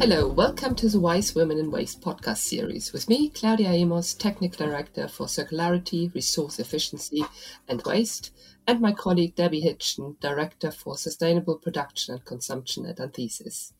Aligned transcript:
Hello, 0.00 0.28
welcome 0.28 0.76
to 0.76 0.88
the 0.88 1.00
Wise 1.00 1.34
Women 1.34 1.58
in 1.58 1.72
Waste 1.72 2.00
podcast 2.00 2.36
series 2.36 2.92
with 2.92 3.08
me, 3.08 3.30
Claudia 3.30 3.70
Amos, 3.70 4.14
Technical 4.14 4.64
Director 4.64 5.08
for 5.08 5.26
Circularity, 5.26 6.14
Resource 6.14 6.60
Efficiency 6.60 7.24
and 7.66 7.82
Waste, 7.82 8.30
and 8.64 8.80
my 8.80 8.92
colleague 8.92 9.34
Debbie 9.34 9.62
Hitchen, 9.62 10.18
Director 10.20 10.70
for 10.70 10.96
Sustainable 10.96 11.56
Production 11.56 12.14
and 12.14 12.24
Consumption 12.24 12.86
at 12.86 13.00
Anthesis. 13.00 13.72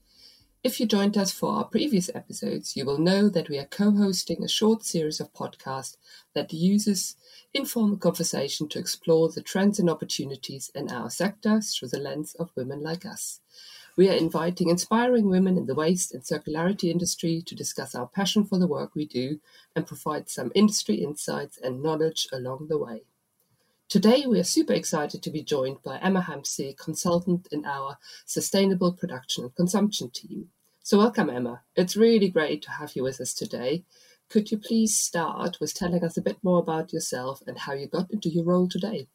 If 0.65 0.81
you 0.81 0.87
joined 0.87 1.17
us 1.17 1.31
for 1.31 1.53
our 1.53 1.65
previous 1.65 2.11
episodes, 2.13 2.77
you 2.77 2.85
will 2.85 2.99
know 2.99 3.29
that 3.29 3.49
we 3.49 3.57
are 3.57 3.65
co 3.67 3.93
hosting 3.93 4.43
a 4.43 4.49
short 4.49 4.85
series 4.85 5.21
of 5.21 5.33
podcasts 5.33 5.97
that 6.35 6.53
uses 6.53 7.15
informal 7.55 7.97
conversation 7.97 8.69
to 8.71 8.81
explore 8.81 9.29
the 9.29 9.41
trends 9.41 9.79
and 9.79 9.89
opportunities 9.89 10.69
in 10.75 10.91
our 10.91 11.11
sector 11.11 11.61
through 11.61 11.89
the 11.91 12.01
lens 12.01 12.35
of 12.35 12.51
women 12.57 12.83
like 12.83 13.07
us. 13.07 13.39
We 13.99 14.09
are 14.09 14.13
inviting 14.13 14.69
inspiring 14.69 15.29
women 15.29 15.59
in 15.59 15.67
the 15.67 15.75
waste 15.75 16.15
and 16.15 16.23
circularity 16.23 16.89
industry 16.89 17.43
to 17.45 17.57
discuss 17.57 17.97
our 17.97 18.07
passion 18.07 18.45
for 18.45 18.57
the 18.57 18.69
work 18.69 18.95
we 18.95 19.05
do 19.05 19.41
and 19.75 19.89
provide 19.89 20.29
some 20.29 20.53
industry 20.55 21.03
insights 21.03 21.59
and 21.59 21.83
knowledge 21.83 22.29
along 22.33 22.69
the 22.69 22.79
way. 22.79 23.03
Today, 23.89 24.25
we 24.25 24.39
are 24.39 24.45
super 24.45 24.73
excited 24.73 25.21
to 25.21 25.31
be 25.31 25.43
joined 25.43 25.83
by 25.83 25.99
Emma 25.99 26.21
Hampsey, 26.21 26.79
consultant 26.79 27.49
in 27.51 27.65
our 27.65 27.99
Sustainable 28.25 28.93
Production 28.93 29.43
and 29.43 29.57
Consumption 29.57 30.11
team. 30.11 30.51
So, 30.85 30.99
welcome, 30.99 31.29
Emma. 31.29 31.63
It's 31.75 31.97
really 31.97 32.29
great 32.29 32.63
to 32.63 32.71
have 32.71 32.95
you 32.95 33.03
with 33.03 33.21
us 33.21 33.35
today. 33.35 33.83
Could 34.29 34.53
you 34.53 34.59
please 34.59 34.97
start 34.97 35.59
with 35.61 35.75
telling 35.75 36.05
us 36.05 36.17
a 36.17 36.23
bit 36.23 36.39
more 36.45 36.61
about 36.61 36.93
yourself 36.93 37.43
and 37.49 37.59
how 37.59 37.73
you 37.73 37.89
got 37.89 38.13
into 38.13 38.29
your 38.29 38.45
role 38.45 38.69
today? 38.69 39.09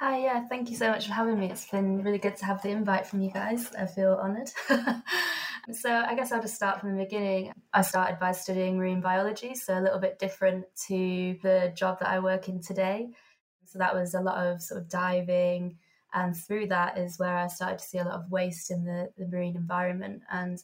Hi, 0.00 0.20
yeah, 0.20 0.46
thank 0.46 0.70
you 0.70 0.76
so 0.76 0.90
much 0.90 1.08
for 1.08 1.12
having 1.12 1.40
me. 1.40 1.50
It's 1.50 1.68
been 1.68 2.04
really 2.04 2.18
good 2.18 2.36
to 2.36 2.44
have 2.44 2.62
the 2.62 2.68
invite 2.68 3.04
from 3.04 3.20
you 3.20 3.32
guys. 3.32 3.74
I 3.74 3.86
feel 3.86 4.12
honoured. 4.12 4.48
so, 5.72 5.90
I 5.90 6.14
guess 6.14 6.30
I'll 6.30 6.40
just 6.40 6.54
start 6.54 6.78
from 6.78 6.96
the 6.96 7.02
beginning. 7.02 7.52
I 7.72 7.82
started 7.82 8.20
by 8.20 8.30
studying 8.30 8.78
marine 8.78 9.00
biology, 9.00 9.56
so 9.56 9.76
a 9.76 9.82
little 9.82 9.98
bit 9.98 10.20
different 10.20 10.66
to 10.86 11.36
the 11.42 11.72
job 11.76 11.98
that 11.98 12.10
I 12.10 12.20
work 12.20 12.48
in 12.48 12.62
today. 12.62 13.08
So 13.64 13.80
that 13.80 13.92
was 13.92 14.14
a 14.14 14.20
lot 14.20 14.46
of 14.46 14.62
sort 14.62 14.80
of 14.80 14.88
diving. 14.88 15.78
And 16.14 16.36
through 16.36 16.68
that 16.68 16.96
is 16.96 17.18
where 17.18 17.36
I 17.36 17.48
started 17.48 17.80
to 17.80 17.84
see 17.84 17.98
a 17.98 18.04
lot 18.04 18.20
of 18.20 18.30
waste 18.30 18.70
in 18.70 18.84
the, 18.84 19.10
the 19.18 19.26
marine 19.26 19.56
environment 19.56 20.22
and 20.30 20.62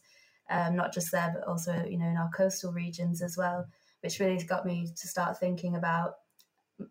um, 0.48 0.76
not 0.76 0.92
just 0.92 1.10
there, 1.10 1.32
but 1.34 1.48
also, 1.48 1.84
you 1.84 1.98
know, 1.98 2.06
in 2.06 2.16
our 2.16 2.30
coastal 2.30 2.72
regions 2.72 3.20
as 3.20 3.36
well, 3.36 3.66
which 4.00 4.20
really 4.20 4.40
got 4.44 4.64
me 4.64 4.86
to 4.94 5.08
start 5.08 5.40
thinking 5.40 5.74
about, 5.74 6.18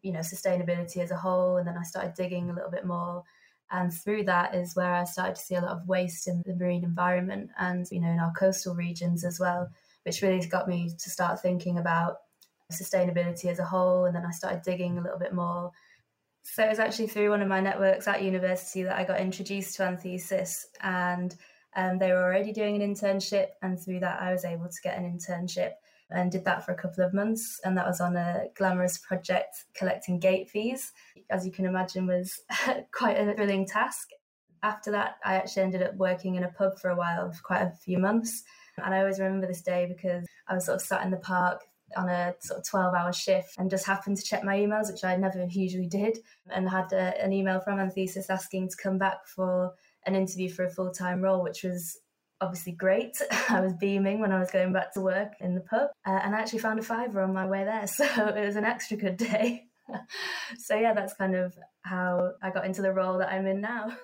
you 0.02 0.12
know, 0.12 0.20
sustainability 0.20 0.98
as 0.98 1.12
a 1.12 1.18
whole. 1.18 1.58
And 1.58 1.68
then 1.68 1.78
I 1.78 1.84
started 1.84 2.14
digging 2.14 2.50
a 2.50 2.54
little 2.54 2.72
bit 2.72 2.86
more. 2.86 3.24
And 3.72 3.94
through 3.94 4.26
that 4.26 4.54
is 4.54 4.76
where 4.76 4.94
I 4.94 5.04
started 5.04 5.36
to 5.36 5.42
see 5.42 5.56
a 5.56 5.62
lot 5.62 5.78
of 5.78 5.88
waste 5.88 6.28
in 6.28 6.44
the 6.46 6.56
marine 6.56 6.84
environment 6.84 7.50
and, 7.58 7.88
you 7.92 8.00
know, 8.00 8.10
in 8.10 8.20
our 8.20 8.34
coastal 8.34 8.76
regions 8.76 9.24
as 9.24 9.40
well, 9.40 9.70
which 10.04 10.22
really 10.22 10.46
got 10.46 10.68
me 10.68 10.90
to 10.90 11.10
start 11.10 11.42
thinking 11.42 11.80
about 11.80 12.18
sustainability 12.72 13.46
as 13.46 13.60
a 13.60 13.66
whole. 13.66 14.06
And 14.06 14.16
then 14.16 14.26
I 14.26 14.32
started 14.32 14.62
digging 14.62 14.98
a 14.98 15.02
little 15.02 15.20
bit 15.20 15.34
more 15.34 15.72
so 16.44 16.64
it 16.64 16.70
was 16.70 16.80
actually 16.80 17.08
through 17.08 17.30
one 17.30 17.42
of 17.42 17.48
my 17.48 17.62
networks 17.62 18.08
at 18.08 18.22
university 18.22 18.84
that 18.84 18.98
I 18.98 19.06
got 19.06 19.20
introduced 19.20 19.78
to 19.78 19.86
Anthesis, 19.86 20.68
and 20.82 21.36
um, 21.76 21.98
they 21.98 22.12
were 22.12 22.22
already 22.22 22.52
doing 22.52 22.82
an 22.82 22.94
internship, 22.94 23.48
and 23.62 23.80
through 23.80 24.02
that 24.02 24.22
I 24.22 24.32
was 24.32 24.46
able 24.46 24.68
to 24.68 24.82
get 24.84 24.98
an 24.98 25.06
internship 25.06 25.72
and 26.14 26.32
did 26.32 26.46
that 26.46 26.66
for 26.66 26.72
a 26.72 26.78
couple 26.78 27.04
of 27.04 27.14
months, 27.14 27.60
and 27.64 27.78
that 27.78 27.88
was 27.88 28.00
on 28.00 28.16
a 28.16 28.46
glamorous 28.56 28.98
project 28.98 29.66
collecting 29.76 30.20
gate 30.20 30.50
fees. 30.50 30.92
As 31.30 31.46
you 31.46 31.52
can 31.52 31.66
imagine, 31.66 32.08
was 32.08 32.40
quite 32.92 33.18
a 33.18 33.34
thrilling 33.34 33.68
task. 33.68 34.10
After 34.62 34.92
that, 34.92 35.16
I 35.26 35.36
actually 35.36 35.64
ended 35.64 35.84
up 35.84 35.96
working 35.96 36.36
in 36.36 36.44
a 36.44 36.52
pub 36.52 36.80
for 36.80 36.90
a 36.90 36.96
while, 36.96 37.32
for 37.32 37.42
quite 37.42 37.64
a 37.64 37.76
few 37.84 37.98
months. 37.98 38.44
And 38.78 38.94
I 38.94 39.00
always 39.00 39.20
remember 39.20 39.48
this 39.48 39.62
day 39.62 39.86
because 39.86 40.26
I 40.48 40.54
was 40.54 40.66
sort 40.66 40.76
of 40.76 40.82
sat 40.82 41.04
in 41.04 41.12
the 41.12 41.18
park 41.18 41.62
on 41.98 42.10
a 42.10 42.34
sort 42.40 42.60
of 42.60 42.66
12 42.66 42.94
hour 42.96 43.14
shift 43.14 43.56
and 43.58 43.70
just 43.70 43.86
happened 43.86 44.18
to 44.18 44.24
check 44.24 44.44
my 44.44 44.58
emails, 44.58 44.92
which 44.92 45.04
I 45.04 45.16
never 45.16 45.46
usually 45.50 45.88
did, 45.88 46.20
and 46.50 46.70
had 46.70 46.92
a, 46.94 47.22
an 47.22 47.34
email 47.34 47.60
from 47.60 47.80
Anthesis 47.80 48.30
asking 48.30 48.70
to 48.70 48.78
come 48.78 48.98
back 48.98 49.28
for 49.28 49.74
an 50.06 50.16
interview 50.16 50.50
for 50.50 50.66
a 50.66 50.70
full 50.70 50.92
time 50.92 51.22
role, 51.22 51.44
which 51.44 51.64
was 51.64 52.00
obviously 52.44 52.74
great. 52.74 53.18
I 53.50 53.62
was 53.62 53.74
beaming 53.74 54.20
when 54.20 54.32
I 54.32 54.40
was 54.40 54.52
going 54.52 54.74
back 54.74 54.94
to 54.94 55.02
work 55.02 55.34
in 55.40 55.56
the 55.56 55.62
pub, 55.62 55.90
uh, 56.06 56.20
and 56.24 56.36
I 56.36 56.40
actually 56.40 56.60
found 56.60 56.80
a 56.80 56.84
fiver 56.84 57.22
on 57.22 57.34
my 57.34 57.46
way 57.46 57.64
there. 57.64 57.86
So 57.94 58.06
it 58.28 58.46
was 58.46 58.56
an 58.56 58.66
extra 58.66 58.98
good 58.98 59.18
day. 59.18 59.66
so 60.58 60.76
yeah, 60.76 60.94
that's 60.94 61.14
kind 61.14 61.36
of 61.36 61.58
how 61.82 62.34
I 62.42 62.50
got 62.50 62.66
into 62.66 62.82
the 62.82 62.92
role 62.92 63.18
that 63.20 63.32
I'm 63.32 63.48
in 63.48 63.62
now. 63.62 63.96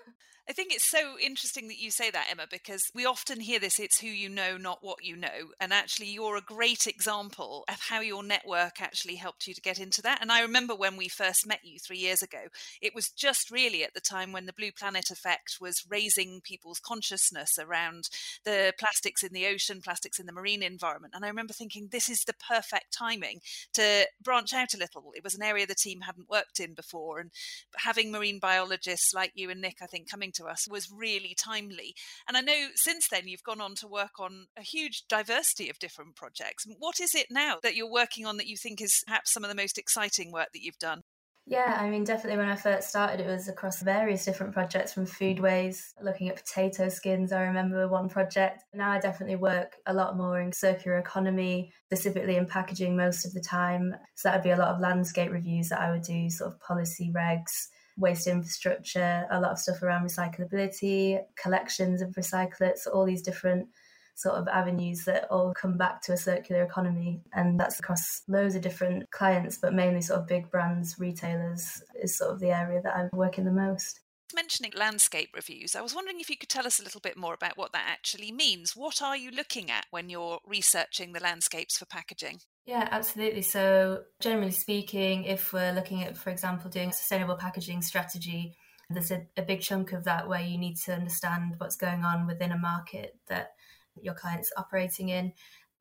I 0.49 0.51
think 0.51 0.73
it's 0.73 0.89
so 0.89 1.15
interesting 1.23 1.67
that 1.67 1.77
you 1.77 1.91
say 1.91 2.09
that, 2.09 2.25
Emma, 2.31 2.47
because 2.49 2.89
we 2.95 3.05
often 3.05 3.39
hear 3.39 3.59
this 3.59 3.79
it's 3.79 3.99
who 3.99 4.07
you 4.07 4.29
know, 4.29 4.57
not 4.57 4.79
what 4.81 5.03
you 5.03 5.15
know. 5.15 5.51
And 5.61 5.71
actually, 5.71 6.07
you're 6.07 6.37
a 6.37 6.41
great 6.41 6.87
example 6.87 7.65
of 7.69 7.75
how 7.87 8.01
your 8.01 8.23
network 8.23 8.81
actually 8.81 9.13
helped 9.13 9.45
you 9.45 9.53
to 9.53 9.61
get 9.61 9.77
into 9.77 10.01
that. 10.01 10.23
And 10.23 10.31
I 10.31 10.41
remember 10.41 10.73
when 10.73 10.97
we 10.97 11.07
first 11.07 11.45
met 11.45 11.59
you 11.61 11.77
three 11.77 11.99
years 11.99 12.23
ago, 12.23 12.45
it 12.81 12.95
was 12.95 13.11
just 13.11 13.51
really 13.51 13.83
at 13.83 13.93
the 13.93 14.01
time 14.01 14.31
when 14.31 14.47
the 14.47 14.53
Blue 14.53 14.71
Planet 14.71 15.11
Effect 15.11 15.57
was 15.61 15.85
raising 15.87 16.41
people's 16.41 16.79
consciousness 16.79 17.59
around 17.59 18.05
the 18.43 18.73
plastics 18.79 19.21
in 19.21 19.33
the 19.33 19.45
ocean, 19.45 19.81
plastics 19.83 20.17
in 20.17 20.25
the 20.25 20.33
marine 20.33 20.63
environment. 20.63 21.13
And 21.15 21.23
I 21.23 21.27
remember 21.27 21.53
thinking, 21.53 21.89
this 21.91 22.09
is 22.09 22.23
the 22.25 22.33
perfect 22.33 22.91
timing 22.91 23.41
to 23.73 24.07
branch 24.23 24.55
out 24.55 24.73
a 24.73 24.79
little. 24.79 25.11
It 25.15 25.23
was 25.23 25.35
an 25.35 25.43
area 25.43 25.67
the 25.67 25.75
team 25.75 26.01
hadn't 26.01 26.27
worked 26.27 26.59
in 26.59 26.73
before. 26.73 27.19
And 27.19 27.29
having 27.75 28.11
marine 28.11 28.39
biologists 28.39 29.13
like 29.13 29.33
you 29.35 29.51
and 29.51 29.61
Nick, 29.61 29.77
I 29.83 29.85
think, 29.85 30.09
coming 30.09 30.31
to 30.38 30.38
us 30.47 30.67
was 30.69 30.91
really 30.91 31.35
timely. 31.37 31.93
And 32.27 32.37
I 32.37 32.41
know 32.41 32.67
since 32.75 33.07
then 33.09 33.27
you've 33.27 33.43
gone 33.43 33.61
on 33.61 33.75
to 33.75 33.87
work 33.87 34.19
on 34.19 34.47
a 34.57 34.61
huge 34.61 35.03
diversity 35.07 35.69
of 35.69 35.79
different 35.79 36.15
projects. 36.15 36.65
What 36.77 36.99
is 36.99 37.15
it 37.15 37.27
now 37.29 37.57
that 37.63 37.75
you're 37.75 37.91
working 37.91 38.25
on 38.25 38.37
that 38.37 38.47
you 38.47 38.57
think 38.57 38.81
is 38.81 39.03
perhaps 39.05 39.33
some 39.33 39.43
of 39.43 39.49
the 39.49 39.55
most 39.55 39.77
exciting 39.77 40.31
work 40.31 40.49
that 40.53 40.61
you've 40.61 40.79
done? 40.79 41.01
Yeah, 41.45 41.77
I 41.79 41.89
mean, 41.89 42.03
definitely 42.03 42.37
when 42.37 42.47
I 42.47 42.55
first 42.55 42.89
started, 42.89 43.19
it 43.19 43.27
was 43.27 43.47
across 43.47 43.81
various 43.81 44.23
different 44.23 44.53
projects 44.53 44.93
from 44.93 45.07
foodways, 45.07 45.81
looking 45.99 46.29
at 46.29 46.35
potato 46.35 46.89
skins. 46.89 47.31
I 47.31 47.41
remember 47.41 47.87
one 47.87 48.07
project. 48.07 48.63
Now 48.71 48.91
I 48.91 48.99
definitely 48.99 49.37
work 49.37 49.77
a 49.87 49.93
lot 49.93 50.15
more 50.15 50.39
in 50.39 50.51
circular 50.51 50.99
economy, 50.99 51.73
specifically 51.85 52.35
in 52.35 52.45
packaging 52.45 52.95
most 52.95 53.25
of 53.25 53.33
the 53.33 53.41
time. 53.41 53.95
So 54.13 54.29
that 54.29 54.35
would 54.35 54.43
be 54.43 54.51
a 54.51 54.57
lot 54.57 54.75
of 54.75 54.79
landscape 54.79 55.31
reviews 55.31 55.69
that 55.69 55.81
I 55.81 55.89
would 55.89 56.03
do, 56.03 56.29
sort 56.29 56.53
of 56.53 56.59
policy 56.59 57.11
regs, 57.15 57.67
waste 57.99 58.27
infrastructure, 58.27 59.27
a 59.29 59.39
lot 59.39 59.51
of 59.51 59.59
stuff 59.59 59.83
around 59.83 60.07
recyclability, 60.07 61.19
collections 61.35 62.01
of 62.01 62.09
recyclates, 62.11 62.87
all 62.91 63.05
these 63.05 63.21
different 63.21 63.67
sort 64.15 64.35
of 64.35 64.47
avenues 64.49 65.05
that 65.05 65.25
all 65.31 65.53
come 65.53 65.77
back 65.77 66.01
to 66.01 66.13
a 66.13 66.17
circular 66.17 66.63
economy. 66.63 67.21
And 67.33 67.59
that's 67.59 67.79
across 67.79 68.21
loads 68.27 68.55
of 68.55 68.61
different 68.61 69.09
clients, 69.11 69.57
but 69.57 69.73
mainly 69.73 70.01
sort 70.01 70.19
of 70.19 70.27
big 70.27 70.51
brands, 70.51 70.95
retailers 70.99 71.81
is 72.01 72.17
sort 72.17 72.31
of 72.31 72.39
the 72.39 72.49
area 72.51 72.81
that 72.81 72.95
I 72.95 73.15
work 73.15 73.37
in 73.37 73.45
the 73.45 73.51
most. 73.51 74.01
Mentioning 74.35 74.73
landscape 74.75 75.29
reviews, 75.33 75.75
I 75.75 75.81
was 75.81 75.95
wondering 75.95 76.19
if 76.19 76.29
you 76.29 76.37
could 76.37 76.49
tell 76.49 76.67
us 76.67 76.79
a 76.79 76.83
little 76.83 76.99
bit 76.99 77.17
more 77.17 77.33
about 77.33 77.57
what 77.57 77.71
that 77.71 77.87
actually 77.87 78.31
means. 78.31 78.75
What 78.75 79.01
are 79.01 79.17
you 79.17 79.31
looking 79.31 79.71
at 79.71 79.87
when 79.89 80.09
you're 80.09 80.39
researching 80.45 81.13
the 81.13 81.19
landscapes 81.19 81.77
for 81.77 81.85
packaging? 81.85 82.39
Yeah, 82.69 82.87
absolutely. 82.91 83.41
So, 83.41 84.03
generally 84.19 84.51
speaking, 84.51 85.23
if 85.23 85.53
we're 85.53 85.73
looking 85.73 86.03
at, 86.03 86.15
for 86.15 86.29
example, 86.29 86.69
doing 86.69 86.89
a 86.89 86.93
sustainable 86.93 87.35
packaging 87.35 87.81
strategy, 87.81 88.55
there's 88.91 89.09
a, 89.09 89.25
a, 89.35 89.41
big 89.41 89.61
chunk 89.61 89.91
of 89.91 90.03
that 90.03 90.27
where 90.27 90.43
you 90.43 90.55
need 90.55 90.75
to 90.85 90.93
understand 90.93 91.55
what's 91.57 91.75
going 91.75 92.03
on 92.03 92.27
within 92.27 92.51
a 92.51 92.59
market 92.59 93.15
that 93.27 93.53
your 93.99 94.13
client's 94.13 94.51
operating 94.55 95.09
in. 95.09 95.33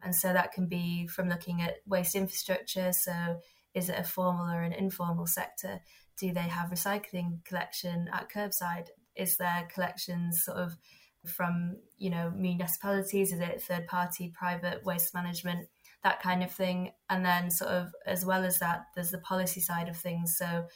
And 0.03 0.15
so 0.15 0.32
that 0.32 0.53
can 0.53 0.66
be 0.66 1.06
from 1.06 1.28
looking 1.28 1.60
at 1.60 1.75
waste 1.87 2.15
infrastructure. 2.15 2.91
So, 2.94 3.38
is 3.75 3.91
it 3.91 3.99
a 3.99 4.03
formal 4.03 4.50
or 4.50 4.62
an 4.62 4.73
informal 4.73 5.26
sector? 5.26 5.81
Do 6.17 6.32
they 6.32 6.40
have 6.40 6.70
recycling 6.70 7.44
collection 7.44 8.08
at 8.14 8.31
curbside? 8.31 8.87
Is 9.14 9.37
there 9.37 9.69
collections 9.75 10.43
sort 10.43 10.56
of 10.56 10.79
from, 11.26 11.76
you 11.99 12.08
know, 12.08 12.32
municipalities? 12.35 13.31
Is 13.31 13.40
it 13.40 13.61
third 13.61 13.87
party 13.88 14.32
private 14.35 14.87
waste 14.87 15.12
management? 15.12 15.69
That 16.05 16.23
kind 16.23 16.43
of 16.43 16.50
thing. 16.50 16.93
And 17.11 17.25
then, 17.25 17.50
sort 17.50 17.71
of, 17.71 17.93
as 18.06 18.25
well 18.25 18.45
as 18.45 18.59
that, 18.59 18.87
there's 18.95 19.11
the 19.11 19.19
policy 19.19 19.61
side 19.61 19.89
of 19.89 19.97
things. 19.97 20.37
So, 20.37 20.67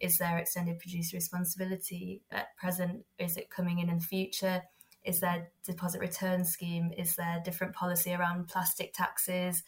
is 0.00 0.18
there 0.18 0.38
extended 0.38 0.78
producer 0.78 1.16
responsibility 1.16 2.22
at 2.30 2.56
present? 2.56 3.04
Is 3.18 3.36
it 3.36 3.50
coming 3.50 3.78
in 3.78 3.88
in 3.88 3.98
the 3.98 4.04
future? 4.04 4.62
Is 5.04 5.20
there 5.20 5.48
deposit 5.64 6.00
return 6.00 6.44
scheme? 6.44 6.92
Is 6.96 7.16
there 7.16 7.40
different 7.44 7.74
policy 7.74 8.12
around 8.12 8.48
plastic 8.48 8.92
taxes, 8.92 9.62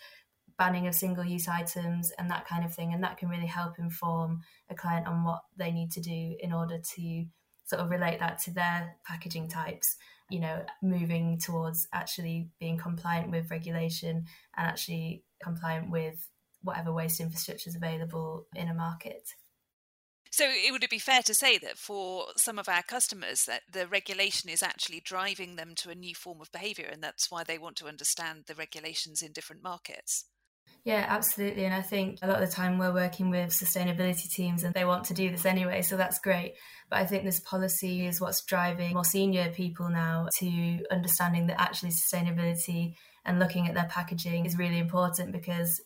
banning 0.59 0.87
of 0.87 0.95
single 0.95 1.25
use 1.25 1.49
items, 1.49 2.13
and 2.19 2.31
that 2.31 2.47
kind 2.47 2.65
of 2.65 2.75
thing? 2.75 2.93
And 2.93 3.03
that 3.05 3.17
can 3.17 3.29
really 3.29 3.47
help 3.47 3.79
inform 3.79 4.43
a 4.69 4.75
client 4.75 5.07
on 5.07 5.25
what 5.25 5.43
they 5.57 5.71
need 5.71 5.93
to 5.93 6.01
do 6.01 6.37
in 6.41 6.53
order 6.53 6.79
to 6.97 7.25
sort 7.65 7.81
of 7.81 7.91
relate 7.91 8.19
that 8.19 8.39
to 8.41 8.51
their 8.51 8.97
packaging 9.07 9.49
types 9.49 9.97
you 10.31 10.41
know, 10.41 10.65
moving 10.83 11.39
towards 11.39 11.89
actually 11.93 12.51
being 12.61 12.77
compliant 12.77 13.31
with 13.31 13.51
regulation 13.51 14.27
and 14.57 14.67
actually 14.69 15.25
compliant 15.43 15.91
with 15.91 16.29
whatever 16.63 16.93
waste 16.93 17.21
infrastructure 17.21 17.71
is 17.71 17.77
available 17.77 18.47
in 18.55 18.69
a 18.69 18.75
market. 18.75 19.29
So, 20.31 20.45
it 20.47 20.73
would 20.73 20.85
it 20.85 20.91
be 20.91 20.99
fair 20.99 21.23
to 21.23 21.35
say 21.35 21.57
that 21.59 21.79
for 21.79 22.27
some 22.37 22.59
of 22.59 22.69
our 22.69 22.83
customers, 22.83 23.45
that 23.47 23.63
the 23.73 23.87
regulation 23.87 24.51
is 24.51 24.63
actually 24.63 25.01
driving 25.01 25.57
them 25.57 25.75
to 25.77 25.91
a 25.91 25.95
new 25.95 26.15
form 26.15 26.41
of 26.41 26.53
behaviour, 26.53 26.87
and 26.87 27.03
that's 27.03 27.31
why 27.31 27.45
they 27.45 27.59
want 27.59 27.77
to 27.77 27.89
understand 27.89 28.45
the 28.47 28.55
regulations 28.55 29.23
in 29.23 29.33
different 29.33 29.63
markets? 29.63 30.27
Yeah, 30.85 31.05
absolutely. 31.09 31.65
And 31.65 31.75
I 31.75 31.83
think 31.83 32.19
a 32.23 32.27
lot 32.27 32.43
of 32.43 32.49
the 32.49 32.55
time 32.55 32.79
we're 32.79 32.95
working 32.95 33.29
with 33.31 33.51
sustainability 33.51 34.31
teams 34.31 34.63
and 34.65 34.73
they 34.75 34.85
want 34.87 35.05
to 35.05 35.15
do 35.15 35.31
this 35.31 35.45
anyway, 35.45 35.83
so 35.83 35.97
that's 35.97 36.19
great. 36.19 36.55
But 36.89 37.01
I 37.01 37.07
think 37.07 37.25
this 37.25 37.41
policy 37.41 38.07
is 38.07 38.21
what's 38.21 38.43
driving 38.45 38.95
more 38.95 39.05
senior 39.05 39.51
people 39.51 39.91
now 39.91 40.29
to 40.39 40.79
understanding 40.91 41.47
that 41.49 41.61
actually 41.61 41.91
sustainability 41.91 42.95
and 43.27 43.39
looking 43.39 43.69
at 43.69 43.75
their 43.75 43.89
packaging 43.91 44.47
is 44.47 44.57
really 44.57 44.79
important 44.79 45.33
because 45.33 45.79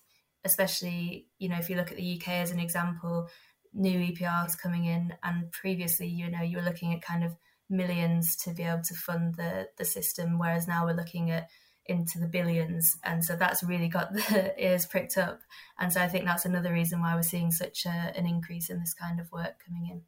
especially, 0.45 1.27
you 1.39 1.49
know, 1.49 1.57
if 1.59 1.69
you 1.69 1.75
look 1.77 1.91
at 1.91 1.97
the 1.97 2.17
UK 2.21 2.29
as 2.29 2.53
an 2.53 2.61
example, 2.61 3.29
new 3.75 3.99
EPRs 3.99 4.57
coming 4.57 4.85
in 4.85 5.15
and 5.25 5.51
previously, 5.51 6.07
you 6.07 6.31
know, 6.31 6.43
you 6.43 6.59
were 6.59 6.63
looking 6.65 6.93
at 6.95 7.03
kind 7.03 7.25
of 7.25 7.33
millions 7.69 8.37
to 8.37 8.53
be 8.53 8.63
able 8.63 8.83
to 8.83 8.95
fund 8.95 9.35
the 9.35 9.67
the 9.79 9.85
system, 9.85 10.39
whereas 10.39 10.69
now 10.69 10.85
we're 10.85 10.93
looking 10.95 11.31
at 11.31 11.49
into 11.87 12.19
the 12.19 12.27
billions. 12.27 12.97
And 13.05 13.25
so 13.25 13.37
that's 13.37 13.63
really 13.63 13.89
got 13.89 14.13
the 14.15 14.55
ears 14.63 14.87
pricked 14.87 15.19
up. 15.19 15.41
And 15.79 15.93
so 15.93 16.01
I 16.01 16.09
think 16.09 16.25
that's 16.25 16.45
another 16.45 16.73
reason 16.73 17.01
why 17.01 17.15
we're 17.15 17.23
seeing 17.23 17.51
such 17.51 17.87
a, 17.87 18.13
an 18.17 18.27
increase 18.27 18.71
in 18.71 18.81
this 18.81 18.95
kind 18.95 19.21
of 19.21 19.31
work 19.33 19.55
coming 19.67 19.89
in. 19.91 20.03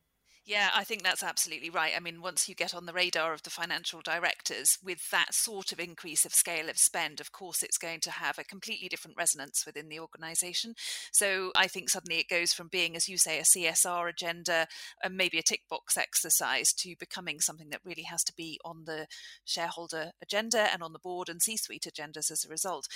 Yeah, 0.46 0.68
I 0.74 0.84
think 0.84 1.02
that's 1.02 1.22
absolutely 1.22 1.70
right. 1.70 1.94
I 1.96 2.00
mean, 2.00 2.20
once 2.20 2.50
you 2.50 2.54
get 2.54 2.74
on 2.74 2.84
the 2.84 2.92
radar 2.92 3.32
of 3.32 3.42
the 3.44 3.50
financial 3.50 4.02
directors 4.02 4.76
with 4.84 5.08
that 5.10 5.32
sort 5.32 5.72
of 5.72 5.80
increase 5.80 6.26
of 6.26 6.34
scale 6.34 6.68
of 6.68 6.76
spend, 6.76 7.18
of 7.18 7.32
course, 7.32 7.62
it's 7.62 7.78
going 7.78 8.00
to 8.00 8.10
have 8.10 8.38
a 8.38 8.44
completely 8.44 8.88
different 8.88 9.16
resonance 9.16 9.64
within 9.64 9.88
the 9.88 9.98
organization. 9.98 10.74
So 11.12 11.50
I 11.56 11.66
think 11.66 11.88
suddenly 11.88 12.18
it 12.20 12.28
goes 12.28 12.52
from 12.52 12.68
being, 12.68 12.94
as 12.94 13.08
you 13.08 13.16
say, 13.16 13.38
a 13.38 13.44
CSR 13.44 14.06
agenda 14.06 14.66
and 15.02 15.16
maybe 15.16 15.38
a 15.38 15.42
tick 15.42 15.62
box 15.70 15.96
exercise 15.96 16.74
to 16.74 16.94
becoming 17.00 17.40
something 17.40 17.70
that 17.70 17.80
really 17.82 18.02
has 18.02 18.22
to 18.24 18.34
be 18.36 18.60
on 18.66 18.84
the 18.84 19.06
shareholder 19.46 20.10
agenda 20.22 20.68
and 20.74 20.82
on 20.82 20.92
the 20.92 20.98
board 20.98 21.30
and 21.30 21.40
C 21.40 21.56
suite 21.56 21.86
agendas 21.90 22.30
as 22.30 22.44
a 22.44 22.50
result 22.50 22.86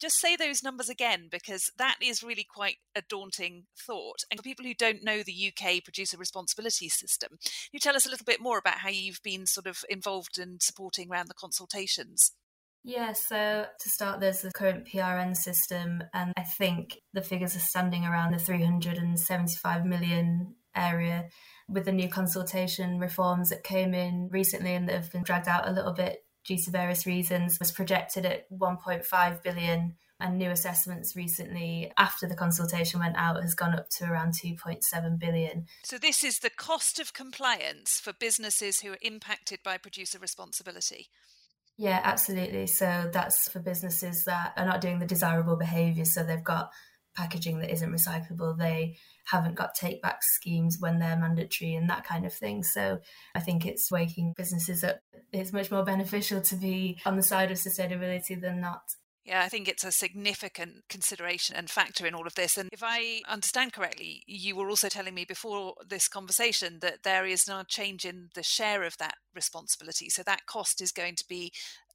just 0.00 0.20
say 0.20 0.36
those 0.36 0.62
numbers 0.62 0.88
again 0.88 1.28
because 1.30 1.70
that 1.78 1.96
is 2.02 2.22
really 2.22 2.44
quite 2.44 2.76
a 2.94 3.02
daunting 3.08 3.64
thought. 3.78 4.24
And 4.30 4.38
for 4.38 4.44
people 4.44 4.64
who 4.64 4.74
don't 4.74 5.04
know 5.04 5.22
the 5.22 5.52
UK 5.52 5.84
producer 5.84 6.16
responsibility 6.16 6.88
system, 6.88 7.38
you 7.72 7.80
tell 7.80 7.96
us 7.96 8.06
a 8.06 8.10
little 8.10 8.24
bit 8.24 8.40
more 8.40 8.58
about 8.58 8.78
how 8.78 8.90
you've 8.90 9.22
been 9.22 9.46
sort 9.46 9.66
of 9.66 9.84
involved 9.88 10.38
in 10.38 10.58
supporting 10.60 11.10
around 11.10 11.28
the 11.28 11.34
consultations. 11.34 12.32
Yeah, 12.84 13.12
so 13.12 13.66
to 13.80 13.88
start, 13.88 14.20
there's 14.20 14.42
the 14.42 14.52
current 14.52 14.86
PRN 14.86 15.36
system, 15.36 16.02
and 16.14 16.32
I 16.36 16.42
think 16.42 17.00
the 17.12 17.20
figures 17.20 17.56
are 17.56 17.60
standing 17.60 18.04
around 18.04 18.32
the 18.32 18.38
375 18.38 19.84
million 19.84 20.54
area 20.74 21.28
with 21.68 21.84
the 21.84 21.92
new 21.92 22.08
consultation 22.08 22.98
reforms 22.98 23.50
that 23.50 23.64
came 23.64 23.94
in 23.94 24.28
recently 24.30 24.74
and 24.74 24.88
that 24.88 24.94
have 24.94 25.12
been 25.12 25.22
dragged 25.22 25.48
out 25.48 25.68
a 25.68 25.72
little 25.72 25.92
bit 25.92 26.20
due 26.48 26.56
to 26.56 26.70
various 26.70 27.06
reasons, 27.06 27.58
was 27.58 27.70
projected 27.70 28.24
at 28.24 28.50
1.5 28.50 29.42
billion. 29.42 29.94
And 30.20 30.36
new 30.36 30.50
assessments 30.50 31.14
recently, 31.14 31.92
after 31.96 32.26
the 32.26 32.34
consultation 32.34 32.98
went 32.98 33.14
out, 33.16 33.40
has 33.40 33.54
gone 33.54 33.72
up 33.72 33.88
to 33.98 34.04
around 34.10 34.32
2.7 34.32 35.16
billion. 35.16 35.66
So, 35.84 35.96
this 35.96 36.24
is 36.24 36.40
the 36.40 36.50
cost 36.50 36.98
of 36.98 37.12
compliance 37.12 38.00
for 38.00 38.12
businesses 38.12 38.80
who 38.80 38.90
are 38.90 38.98
impacted 39.00 39.60
by 39.62 39.78
producer 39.78 40.18
responsibility. 40.18 41.10
Yeah, 41.76 42.00
absolutely. 42.02 42.66
So, 42.66 43.08
that's 43.12 43.48
for 43.48 43.60
businesses 43.60 44.24
that 44.24 44.54
are 44.56 44.66
not 44.66 44.80
doing 44.80 44.98
the 44.98 45.06
desirable 45.06 45.54
behaviours. 45.54 46.14
So, 46.14 46.24
they've 46.24 46.42
got 46.42 46.72
packaging 47.18 47.58
that 47.58 47.72
isn't 47.72 47.90
recyclable. 47.90 48.56
They 48.56 48.96
haven't 49.26 49.56
got 49.56 49.74
take 49.74 50.00
back 50.00 50.20
schemes 50.22 50.76
when 50.78 51.00
they're 51.00 51.18
mandatory 51.18 51.74
and 51.74 51.90
that 51.90 52.04
kind 52.04 52.24
of 52.24 52.32
thing. 52.32 52.62
So 52.62 53.00
I 53.34 53.40
think 53.40 53.66
it's 53.66 53.90
waking 53.90 54.34
businesses 54.36 54.84
up. 54.84 55.00
It's 55.32 55.52
much 55.52 55.70
more 55.70 55.84
beneficial 55.84 56.40
to 56.40 56.56
be 56.56 56.98
on 57.04 57.16
the 57.16 57.22
side 57.22 57.50
of 57.50 57.58
sustainability 57.58 58.40
than 58.40 58.60
not. 58.60 58.82
Yeah, 59.24 59.42
I 59.42 59.50
think 59.50 59.68
it's 59.68 59.84
a 59.84 59.92
significant 59.92 60.84
consideration 60.88 61.54
and 61.54 61.68
factor 61.68 62.06
in 62.06 62.14
all 62.14 62.26
of 62.26 62.34
this. 62.34 62.56
And 62.56 62.70
if 62.72 62.82
I 62.82 63.20
understand 63.28 63.74
correctly, 63.74 64.22
you 64.26 64.56
were 64.56 64.70
also 64.70 64.88
telling 64.88 65.14
me 65.14 65.26
before 65.26 65.74
this 65.86 66.08
conversation 66.08 66.78
that 66.80 67.02
there 67.02 67.26
is 67.26 67.46
now 67.46 67.60
a 67.60 67.64
change 67.64 68.06
in 68.06 68.30
the 68.34 68.42
share 68.42 68.84
of 68.84 68.96
that 68.96 69.16
responsibility. 69.34 70.08
So 70.08 70.22
that 70.22 70.46
cost 70.46 70.80
is 70.80 70.92
going 70.92 71.16
to 71.16 71.24
be 71.28 71.52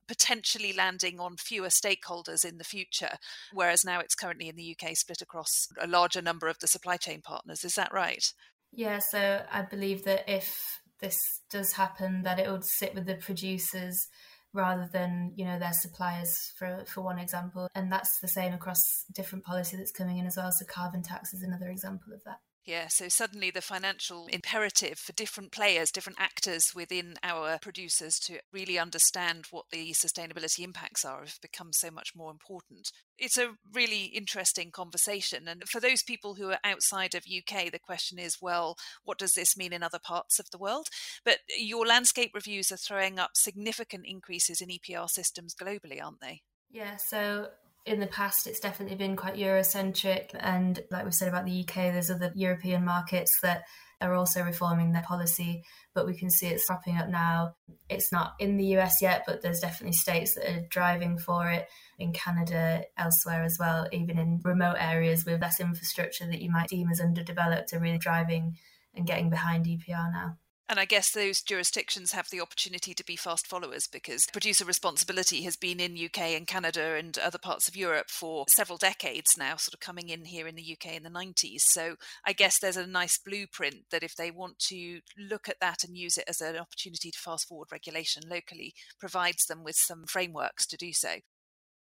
potentially 0.08 0.74
landing 0.74 1.20
on 1.20 1.38
fewer 1.38 1.70
stakeholders 1.70 2.46
in 2.46 2.58
the 2.58 2.64
future, 2.64 3.18
whereas 3.54 3.86
now 3.86 4.00
it's 4.00 4.16
currently 4.16 4.50
in 4.50 4.56
the 4.56 4.76
UK 4.76 4.96
split 4.96 5.22
across 5.22 5.68
a 5.80 5.88
larger 5.88 6.22
number 6.22 6.48
of 6.48 6.60
the 6.60 6.68
supply 6.68 6.98
chain 6.98 7.22
partners. 7.22 7.64
Is 7.64 7.76
that 7.76 7.94
right? 7.94 8.34
Yeah, 8.72 9.00
so 9.00 9.44
I 9.52 9.62
believe 9.62 10.04
that 10.06 10.24
if 10.28 10.82
this 11.00 11.42
does 11.50 11.74
happen, 11.74 12.24
that 12.24 12.40
it 12.40 12.50
would 12.50 12.66
sit 12.66 12.96
with 12.96 13.06
the 13.06 13.16
producers 13.16 14.08
rather 14.54 14.88
than 14.92 15.34
you 15.36 15.44
know 15.44 15.58
their 15.58 15.74
suppliers 15.74 16.54
for 16.56 16.84
for 16.86 17.02
one 17.02 17.18
example 17.18 17.68
and 17.74 17.92
that's 17.92 18.20
the 18.20 18.28
same 18.28 18.54
across 18.54 19.04
different 19.12 19.44
policy 19.44 19.76
that's 19.76 19.92
coming 19.92 20.20
in 20.20 20.28
as 20.28 20.38
well 20.38 20.52
so 20.52 20.64
carbon 20.66 21.02
tax 21.02 21.34
is 21.34 21.42
another 21.42 21.70
example 21.70 22.14
of 22.14 22.24
that 22.24 22.38
yeah, 22.65 22.88
so 22.88 23.10
suddenly 23.10 23.51
the 23.51 23.62
financial 23.62 24.27
imperative 24.27 24.98
for 24.98 25.12
different 25.12 25.51
players, 25.51 25.92
different 25.92 26.19
actors 26.19 26.71
within 26.74 27.15
our 27.21 27.57
producers 27.62 28.18
to 28.19 28.39
really 28.54 28.80
understand 28.80 29.48
what 29.51 29.65
the 29.71 29.94
sustainability 29.94 30.63
impacts 30.63 31.04
are 31.04 31.19
have 31.19 31.42
become 31.42 31.74
so 31.74 31.92
much 31.92 32.12
more 32.15 32.31
important. 32.31 32.92
It's 33.18 33.38
a 33.38 33.56
really 33.74 34.06
interesting 34.06 34.71
conversation. 34.71 35.48
And 35.48 35.68
for 35.68 35.81
those 35.81 36.04
people 36.04 36.36
who 36.36 36.51
are 36.51 36.60
outside 36.63 37.15
of 37.15 37.25
UK, 37.25 37.69
the 37.69 37.80
question 37.80 38.18
is 38.18 38.38
well, 38.42 38.77
what 39.04 39.18
does 39.18 39.33
this 39.33 39.57
mean 39.57 39.74
in 39.74 39.83
other 39.83 40.00
parts 40.00 40.39
of 40.39 40.50
the 40.51 40.57
world? 40.57 40.88
But 41.25 41.39
your 41.57 41.86
landscape 41.86 42.31
reviews 42.33 42.71
are 42.71 42.77
throwing 42.77 43.19
up 43.19 43.31
significant 43.36 44.06
increases 44.07 44.62
in 44.62 44.69
EPR 44.69 45.10
systems 45.10 45.54
globally, 45.54 46.01
aren't 46.01 46.21
they? 46.21 46.44
Yeah, 46.71 46.95
so 46.95 47.50
in 47.86 48.00
the 48.00 48.08
past 48.08 48.48
it's 48.48 48.60
definitely 48.60 48.96
been 48.96 49.16
quite 49.16 49.36
Eurocentric. 49.36 50.30
And 50.40 50.82
like 50.90 51.04
we've 51.04 51.14
said 51.14 51.28
about 51.28 51.46
the 51.46 51.62
UK, 51.62 51.76
there's 51.76 52.12
other 52.12 52.32
European 52.36 52.86
markets 52.86 53.40
that 53.42 53.64
are 54.02 54.14
also 54.14 54.44
reforming 54.44 54.92
their 54.92 55.04
policy, 55.04 55.64
but 55.94 56.06
we 56.06 56.16
can 56.16 56.30
see 56.30 56.48
it's 56.48 56.66
cropping 56.66 56.98
up 56.98 57.10
now. 57.10 57.56
It's 57.90 58.12
not 58.12 58.34
in 58.40 58.58
the 58.58 58.78
US 58.78 59.02
yet, 59.02 59.24
but 59.26 59.42
there's 59.42 59.60
definitely 59.60 59.94
states 59.94 60.36
that 60.36 60.50
are 60.50 60.68
driving 60.70 61.18
for 61.18 61.50
it 61.50 61.68
in 62.00 62.12
Canada, 62.12 62.84
elsewhere 62.98 63.44
as 63.44 63.58
well, 63.60 63.88
even 63.92 64.18
in 64.18 64.42
remote 64.44 64.78
areas 64.80 65.26
with 65.26 65.42
less 65.42 65.60
infrastructure 65.60 66.26
that 66.28 66.42
you 66.42 66.52
might 66.52 66.70
deem 66.70 66.90
as 66.90 67.00
underdeveloped 67.00 67.74
are 67.74 67.80
really 67.80 67.98
driving 67.98 68.58
and 68.96 69.08
getting 69.08 69.30
behind 69.30 69.66
EPR 69.66 70.12
now. 70.12 70.38
And 70.70 70.79
I 70.79 70.86
guess 70.86 71.12
those 71.12 71.41
jurisdictions 71.41 72.13
have 72.13 72.29
the 72.29 72.39
opportunity 72.39 72.93
to 72.93 73.05
be 73.05 73.17
fast 73.17 73.48
followers 73.48 73.86
because 73.86 74.27
producer 74.32 74.63
responsibility 74.63 75.41
has 75.43 75.58
been 75.58 75.79
in 75.79 75.93
UK 75.93 76.20
and 76.20 76.48
Canada 76.48 76.96
and 76.98 77.17
other 77.17 77.38
parts 77.38 77.67
of 77.67 77.75
Europe 77.75 78.10
for 78.10 78.46
several 78.48 78.77
decades 78.77 79.38
now, 79.38 79.58
sort 79.58 79.74
of 79.74 79.82
coming 79.82 80.08
in 80.10 80.25
here 80.25 80.48
in 80.48 80.55
the 80.55 80.72
UK 80.72 80.93
in 80.96 81.03
the 81.03 81.10
90s. 81.10 81.62
So 81.62 81.96
I 82.25 82.32
guess 82.32 82.60
there's 82.60 82.77
a 82.77 82.88
nice 82.88 83.17
blueprint 83.17 83.89
that 83.91 84.03
if 84.03 84.15
they 84.15 84.32
want 84.32 84.58
to 84.70 85.01
look 85.17 85.50
at 85.50 85.60
that 85.60 85.84
and 85.84 85.98
use 85.98 86.17
it 86.17 86.25
as 86.27 86.39
an 86.39 86.58
opportunity 86.58 87.12
to 87.12 87.20
fast 87.20 87.48
forward 87.48 87.67
regulation 87.72 88.24
locally, 88.27 88.74
provides 89.00 89.46
them 89.46 89.63
with 89.63 89.75
some 89.75 90.05
frameworks 90.05 90.65
to 90.67 90.77
do 90.77 90.93
so. 90.93 91.17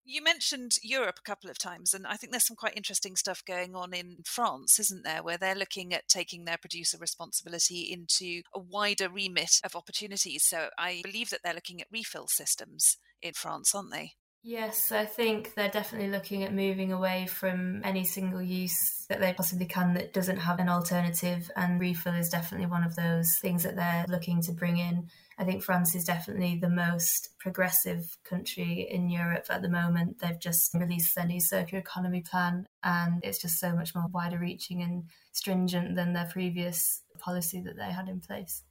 You 0.05 0.21
mentioned 0.21 0.73
Europe 0.83 1.19
a 1.19 1.29
couple 1.29 1.49
of 1.49 1.57
times, 1.57 1.93
and 1.93 2.05
I 2.05 2.15
think 2.15 2.31
there's 2.31 2.45
some 2.45 2.57
quite 2.57 2.75
interesting 2.75 3.15
stuff 3.15 3.41
going 3.45 3.73
on 3.73 3.93
in 3.93 4.17
France, 4.25 4.77
isn't 4.77 5.05
there, 5.05 5.23
where 5.23 5.37
they're 5.37 5.55
looking 5.55 5.93
at 5.93 6.09
taking 6.09 6.43
their 6.43 6.57
producer 6.57 6.97
responsibility 6.97 7.89
into 7.91 8.41
a 8.53 8.59
wider 8.59 9.07
remit 9.07 9.61
of 9.63 9.75
opportunities. 9.75 10.43
So 10.45 10.69
I 10.77 11.01
believe 11.03 11.29
that 11.29 11.39
they're 11.43 11.53
looking 11.53 11.79
at 11.79 11.87
refill 11.91 12.27
systems 12.27 12.97
in 13.21 13.33
France, 13.33 13.73
aren't 13.73 13.91
they? 13.91 14.13
Yes, 14.45 14.91
I 14.91 15.05
think 15.05 15.53
they're 15.53 15.69
definitely 15.69 16.09
looking 16.09 16.43
at 16.43 16.53
moving 16.53 16.91
away 16.91 17.27
from 17.27 17.81
any 17.85 18.03
single 18.03 18.41
use 18.41 19.05
that 19.07 19.21
they 19.21 19.31
possibly 19.31 19.65
can 19.65 19.93
that 19.93 20.11
doesn't 20.11 20.35
have 20.35 20.59
an 20.59 20.67
alternative, 20.67 21.49
and 21.55 21.79
refill 21.79 22.13
is 22.13 22.27
definitely 22.27 22.67
one 22.67 22.83
of 22.83 22.97
those 22.97 23.37
things 23.41 23.63
that 23.63 23.77
they're 23.77 24.03
looking 24.09 24.41
to 24.41 24.51
bring 24.51 24.77
in. 24.77 25.07
I 25.37 25.45
think 25.45 25.63
France 25.63 25.95
is 25.95 26.03
definitely 26.03 26.59
the 26.61 26.69
most 26.69 27.29
progressive 27.39 28.17
country 28.25 28.85
in 28.91 29.09
Europe 29.09 29.45
at 29.49 29.61
the 29.61 29.69
moment. 29.69 30.19
They've 30.19 30.39
just 30.39 30.73
released 30.73 31.15
their 31.15 31.25
new 31.25 31.39
circular 31.39 31.79
economy 31.79 32.21
plan, 32.29 32.65
and 32.83 33.23
it's 33.23 33.41
just 33.41 33.61
so 33.61 33.73
much 33.73 33.95
more 33.95 34.07
wider 34.11 34.39
reaching 34.39 34.81
and 34.81 35.05
stringent 35.31 35.95
than 35.95 36.11
their 36.11 36.27
previous 36.29 37.01
policy 37.17 37.61
that 37.61 37.77
they 37.77 37.93
had 37.93 38.09
in 38.09 38.19
place. 38.19 38.61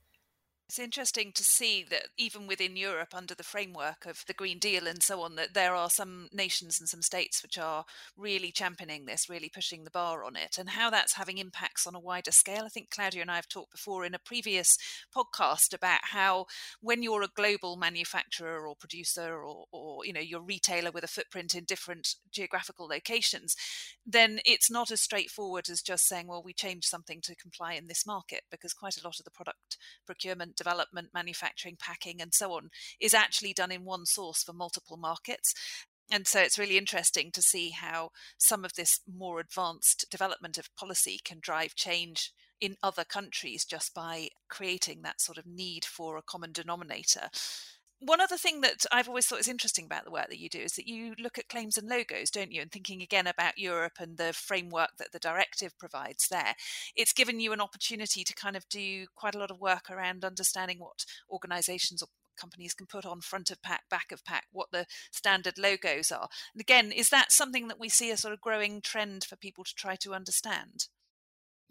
It's 0.72 0.78
interesting 0.78 1.32
to 1.34 1.44
see 1.44 1.84
that 1.90 2.06
even 2.16 2.46
within 2.46 2.78
Europe, 2.78 3.14
under 3.14 3.34
the 3.34 3.42
framework 3.42 4.06
of 4.06 4.24
the 4.26 4.32
Green 4.32 4.58
Deal 4.58 4.86
and 4.86 5.02
so 5.02 5.20
on, 5.20 5.36
that 5.36 5.52
there 5.52 5.74
are 5.74 5.90
some 5.90 6.28
nations 6.32 6.80
and 6.80 6.88
some 6.88 7.02
states 7.02 7.42
which 7.42 7.58
are 7.58 7.84
really 8.16 8.50
championing 8.50 9.04
this, 9.04 9.28
really 9.28 9.50
pushing 9.50 9.84
the 9.84 9.90
bar 9.90 10.24
on 10.24 10.34
it, 10.34 10.56
and 10.58 10.70
how 10.70 10.88
that's 10.88 11.12
having 11.12 11.36
impacts 11.36 11.86
on 11.86 11.94
a 11.94 12.00
wider 12.00 12.32
scale. 12.32 12.62
I 12.64 12.70
think 12.70 12.88
Claudia 12.88 13.20
and 13.20 13.30
I 13.30 13.36
have 13.36 13.50
talked 13.50 13.72
before 13.72 14.06
in 14.06 14.14
a 14.14 14.18
previous 14.18 14.78
podcast 15.14 15.74
about 15.74 16.00
how 16.04 16.46
when 16.80 17.02
you're 17.02 17.20
a 17.20 17.28
global 17.36 17.76
manufacturer 17.76 18.66
or 18.66 18.74
producer 18.74 19.42
or, 19.42 19.66
or 19.72 20.06
you 20.06 20.14
know, 20.14 20.20
you're 20.20 20.40
a 20.40 20.42
retailer 20.42 20.90
with 20.90 21.04
a 21.04 21.06
footprint 21.06 21.54
in 21.54 21.64
different 21.64 22.14
geographical 22.30 22.86
locations, 22.86 23.54
then 24.06 24.40
it's 24.46 24.70
not 24.70 24.90
as 24.90 25.02
straightforward 25.02 25.68
as 25.68 25.82
just 25.82 26.08
saying, 26.08 26.28
well, 26.28 26.42
we 26.42 26.54
changed 26.54 26.88
something 26.88 27.20
to 27.20 27.36
comply 27.36 27.74
in 27.74 27.88
this 27.88 28.06
market, 28.06 28.40
because 28.50 28.72
quite 28.72 28.96
a 28.96 29.04
lot 29.04 29.18
of 29.18 29.26
the 29.26 29.30
product 29.30 29.76
procurement 30.06 30.56
development, 30.62 31.08
manufacturing, 31.12 31.76
packing, 31.78 32.20
and 32.20 32.32
so 32.32 32.52
on 32.52 32.70
is 33.00 33.14
actually 33.14 33.52
done 33.52 33.72
in 33.72 33.84
one 33.84 34.06
source 34.06 34.42
for 34.42 34.52
multiple 34.52 34.96
markets. 34.96 35.54
And 36.10 36.26
so 36.26 36.40
it's 36.40 36.58
really 36.58 36.78
interesting 36.78 37.30
to 37.32 37.42
see 37.42 37.70
how 37.70 38.10
some 38.38 38.64
of 38.64 38.74
this 38.74 39.00
more 39.10 39.40
advanced 39.40 40.06
development 40.10 40.58
of 40.58 40.74
policy 40.76 41.18
can 41.24 41.38
drive 41.40 41.74
change 41.74 42.32
in 42.60 42.76
other 42.82 43.04
countries 43.04 43.64
just 43.64 43.92
by 43.92 44.28
creating 44.48 45.02
that 45.02 45.20
sort 45.20 45.36
of 45.38 45.46
need 45.46 45.84
for 45.84 46.16
a 46.16 46.22
common 46.22 46.52
denominator 46.52 47.28
one 48.04 48.20
other 48.20 48.36
thing 48.36 48.60
that 48.62 48.84
I've 48.90 49.08
always 49.08 49.26
thought 49.26 49.40
is 49.40 49.48
interesting 49.48 49.84
about 49.84 50.04
the 50.04 50.10
work 50.10 50.28
that 50.28 50.38
you 50.38 50.48
do 50.48 50.58
is 50.58 50.72
that 50.72 50.88
you 50.88 51.14
look 51.18 51.38
at 51.38 51.48
claims 51.48 51.78
and 51.78 51.88
logos, 51.88 52.30
don't 52.30 52.52
you? 52.52 52.60
And 52.60 52.70
thinking 52.70 53.02
again 53.02 53.26
about 53.26 53.58
Europe 53.58 53.98
and 54.00 54.16
the 54.16 54.32
framework 54.32 54.90
that 54.98 55.12
the 55.12 55.18
directive 55.18 55.78
provides 55.78 56.28
there, 56.28 56.54
it's 56.96 57.12
given 57.12 57.40
you 57.40 57.52
an 57.52 57.60
opportunity 57.60 58.24
to 58.24 58.34
kind 58.34 58.56
of 58.56 58.68
do 58.68 59.06
quite 59.14 59.34
a 59.34 59.38
lot 59.38 59.50
of 59.50 59.60
work 59.60 59.90
around 59.90 60.24
understanding 60.24 60.78
what 60.78 61.04
organizations 61.30 62.02
or 62.02 62.08
companies 62.38 62.74
can 62.74 62.86
put 62.86 63.06
on 63.06 63.20
front 63.20 63.50
of 63.50 63.62
pack, 63.62 63.82
back 63.90 64.10
of 64.10 64.24
pack, 64.24 64.46
what 64.52 64.70
the 64.72 64.86
standard 65.12 65.58
logos 65.58 66.10
are. 66.10 66.28
And 66.54 66.60
again, 66.60 66.90
is 66.90 67.10
that 67.10 67.30
something 67.30 67.68
that 67.68 67.78
we 67.78 67.88
see 67.88 68.10
a 68.10 68.16
sort 68.16 68.34
of 68.34 68.40
growing 68.40 68.80
trend 68.80 69.24
for 69.24 69.36
people 69.36 69.64
to 69.64 69.74
try 69.74 69.96
to 69.96 70.14
understand? 70.14 70.86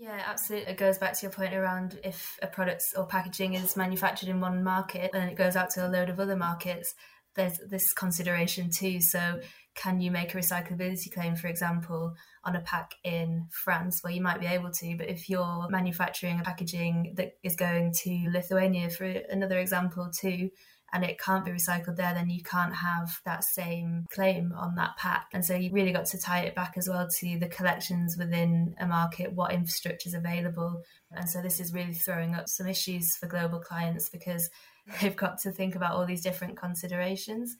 Yeah, 0.02 0.20
absolutely. 0.26 0.72
It 0.72 0.78
goes 0.78 0.98
back 0.98 1.14
to 1.14 1.22
your 1.22 1.32
point 1.32 1.54
around 1.54 2.00
if 2.04 2.40
a 2.42 2.48
product 2.48 2.86
or 2.98 3.06
packaging 3.06 3.54
is 3.54 3.78
manufactured 3.78 4.30
in 4.30 4.42
one 4.42 4.64
market 4.64 5.12
and 5.14 5.30
it 5.30 5.38
goes 5.38 5.56
out 5.56 5.70
to 5.72 5.86
a 5.86 5.90
load 5.90 6.10
of 6.10 6.20
other 6.20 6.36
markets, 6.36 6.96
there's 7.36 7.60
this 7.70 7.94
consideration 7.94 8.72
too. 8.72 9.00
So, 9.00 9.40
can 9.76 10.02
you 10.02 10.10
make 10.10 10.34
a 10.34 10.38
recyclability 10.40 11.14
claim, 11.14 11.36
for 11.36 11.48
example, 11.48 12.16
on 12.44 12.56
a 12.56 12.62
pack 12.62 12.96
in 13.04 13.46
France? 13.52 14.02
Well, 14.04 14.12
you 14.12 14.24
might 14.24 14.40
be 14.40 14.48
able 14.48 14.72
to, 14.72 14.98
but 14.98 15.08
if 15.08 15.30
you're 15.30 15.68
manufacturing 15.70 16.40
a 16.40 16.44
packaging 16.44 17.14
that 17.18 17.34
is 17.44 17.56
going 17.56 17.94
to 18.02 18.28
Lithuania, 18.34 18.90
for 18.90 19.06
another 19.06 19.60
example, 19.60 20.10
too, 20.10 20.50
and 20.94 21.06
it 21.06 21.20
can't 21.20 21.46
be 21.46 21.52
recycled 21.52 21.96
there, 21.96 22.14
then 22.14 22.30
you 22.30 22.44
can't 22.44 22.76
have 22.76 23.22
that 23.24 23.44
same 23.44 24.06
claim 24.12 24.52
on 24.58 24.76
that 24.76 24.98
pack. 24.98 25.28
And 25.34 25.46
so 25.46 25.56
you 25.56 25.72
really 25.72 25.94
got 25.94 26.06
to 26.08 26.20
tie 26.20 26.42
it 26.42 26.56
back 26.56 26.74
as 26.78 26.90
well 26.90 27.08
to 27.20 27.40
the 27.40 27.48
collections 27.48 28.18
within 28.18 28.76
a 28.78 28.86
market, 28.86 29.34
what 29.34 29.54
infrastructure 29.54 30.10
is 30.10 30.14
available. 30.14 30.82
And 31.12 31.30
so 31.30 31.42
this 31.42 31.62
is 31.62 31.74
really 31.74 31.94
throwing 31.94 32.36
up 32.36 32.50
some 32.50 32.68
issues 32.68 33.16
for 33.16 33.28
global 33.28 33.60
clients 33.60 34.10
because 34.10 34.50
they've 35.02 35.16
got 35.16 35.40
to 35.40 35.52
think 35.52 35.76
about 35.76 35.94
all 35.94 36.06
these 36.06 36.24
different 36.24 36.58
considerations. 36.58 37.56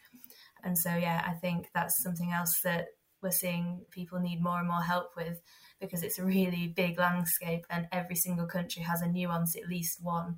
And 0.64 0.78
so, 0.78 0.94
yeah, 0.96 1.24
I 1.26 1.34
think 1.34 1.68
that's 1.74 2.04
something 2.04 2.32
else 2.32 2.60
that 2.64 2.88
we're 3.22 3.32
seeing 3.32 3.82
people 3.92 4.20
need 4.20 4.42
more 4.42 4.60
and 4.60 4.68
more 4.68 4.82
help 4.82 5.12
with 5.16 5.42
because 5.80 6.04
it's 6.04 6.20
a 6.20 6.26
really 6.26 6.68
big 6.76 7.00
landscape 7.00 7.66
and 7.70 7.88
every 7.92 8.16
single 8.16 8.46
country 8.46 8.84
has 8.84 9.02
a 9.02 9.08
nuance, 9.08 9.56
at 9.56 9.70
least 9.70 10.00
one. 10.02 10.38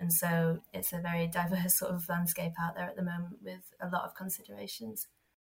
And 0.00 0.12
so 0.12 0.60
it's 0.72 0.92
a 0.92 1.00
very 1.00 1.26
diverse 1.26 1.78
sort 1.78 1.92
of 1.92 2.08
landscape 2.08 2.52
out 2.60 2.76
there 2.76 2.88
at 2.88 2.96
the 2.96 3.02
moment 3.02 3.38
with 3.42 3.72
a 3.80 3.88
lot 3.88 4.04
of 4.04 4.14
considerations 4.14 5.06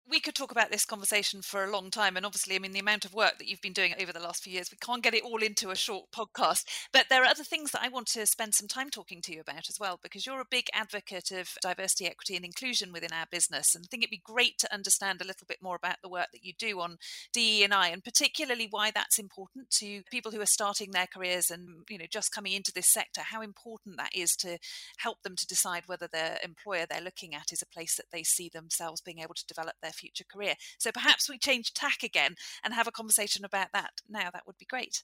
we 0.10 0.20
could 0.20 0.36
talk 0.36 0.52
about 0.52 0.72
this 0.72 0.86
conversation 0.86 1.42
for 1.42 1.64
a 1.64 1.72
long 1.72 1.92
time. 1.92 2.18
And 2.18 2.26
obviously, 2.26 2.56
I 2.56 2.60
mean, 2.60 2.72
the 2.72 2.80
amount 2.80 3.06
of 3.06 3.14
work 3.14 3.38
that 3.38 3.48
you've 3.48 3.62
been 3.62 3.74
doing 3.74 3.94
over 4.02 4.12
the 4.12 4.20
last 4.20 4.44
few 4.44 4.54
years, 4.54 4.72
we 4.72 4.78
can't 4.78 5.04
get 5.04 5.14
it 5.14 5.24
all 5.24 5.44
into 5.44 5.70
a 5.70 5.76
short 5.76 6.06
podcast. 6.12 6.66
But 6.92 7.06
there 7.10 7.24
are 7.24 7.28
other 7.28 7.44
things 7.44 7.72
that 7.72 7.84
I 7.84 7.90
want 7.90 8.08
to 8.08 8.26
spend 8.26 8.56
some 8.56 8.68
time 8.68 8.90
talking 8.90 9.22
to 9.22 9.34
you 9.34 9.42
about 9.42 9.70
as 9.70 9.78
well, 9.80 10.00
because 10.02 10.26
you're 10.26 10.42
a 10.42 10.46
big 10.50 10.66
advocate 10.74 11.32
of 11.32 11.50
diversity, 11.62 12.08
equity, 12.08 12.36
and 12.36 12.44
inclusion 12.44 12.92
within 12.92 13.14
our 13.14 13.26
business. 13.32 13.76
And 13.76 13.86
I 13.86 13.88
think 13.90 14.04
it'd 14.04 14.12
be 14.12 14.22
great 14.24 14.58
to 14.60 14.74
understand 14.74 15.22
a 15.22 15.26
little 15.26 15.46
bit 15.48 15.60
more 15.62 15.76
about 15.76 15.98
the 16.02 16.10
work 16.10 16.28
that 16.34 16.44
you 16.44 16.54
do 16.58 16.80
on 16.80 16.98
DE 17.34 17.64
and 17.70 18.04
particularly 18.04 18.68
why 18.70 18.92
that's 18.92 19.20
important 19.20 19.70
to 19.70 20.02
people 20.10 20.32
who 20.32 20.42
are 20.42 20.46
starting 20.46 20.92
their 20.92 21.08
careers 21.08 21.52
and, 21.52 21.84
you 21.90 21.98
know, 21.98 22.06
just 22.10 22.34
coming 22.34 22.54
into 22.54 22.72
this 22.74 22.92
sector, 22.92 23.22
how 23.22 23.42
important 23.42 23.98
that 23.98 24.16
is 24.16 24.36
to 24.38 24.58
help 24.98 25.22
them 25.24 25.36
to 25.36 25.46
decide 25.46 25.84
whether 25.86 26.08
their 26.08 26.38
employer 26.44 26.86
they're 26.90 27.02
looking 27.02 27.36
at 27.36 27.52
is 27.52 27.62
a 27.62 27.68
place 27.74 27.96
that 27.96 28.08
they 28.12 28.24
see 28.24 28.50
themselves 28.50 29.02
being 29.02 29.20
able 29.20 29.36
to 29.36 29.46
develop 29.46 29.76
their 29.82 29.92
future 30.00 30.26
career. 30.32 30.56
So 30.78 30.92
perhaps 30.92 31.30
we 31.30 31.38
change 31.38 31.74
tack 31.74 32.04
again 32.04 32.36
and 32.64 32.74
have 32.74 32.88
a 32.88 32.92
conversation 32.92 33.46
about 33.46 33.68
that 33.74 33.92
now. 34.10 34.30
That 34.32 34.44
would 34.48 34.58
be 34.58 34.66
great. 34.66 35.04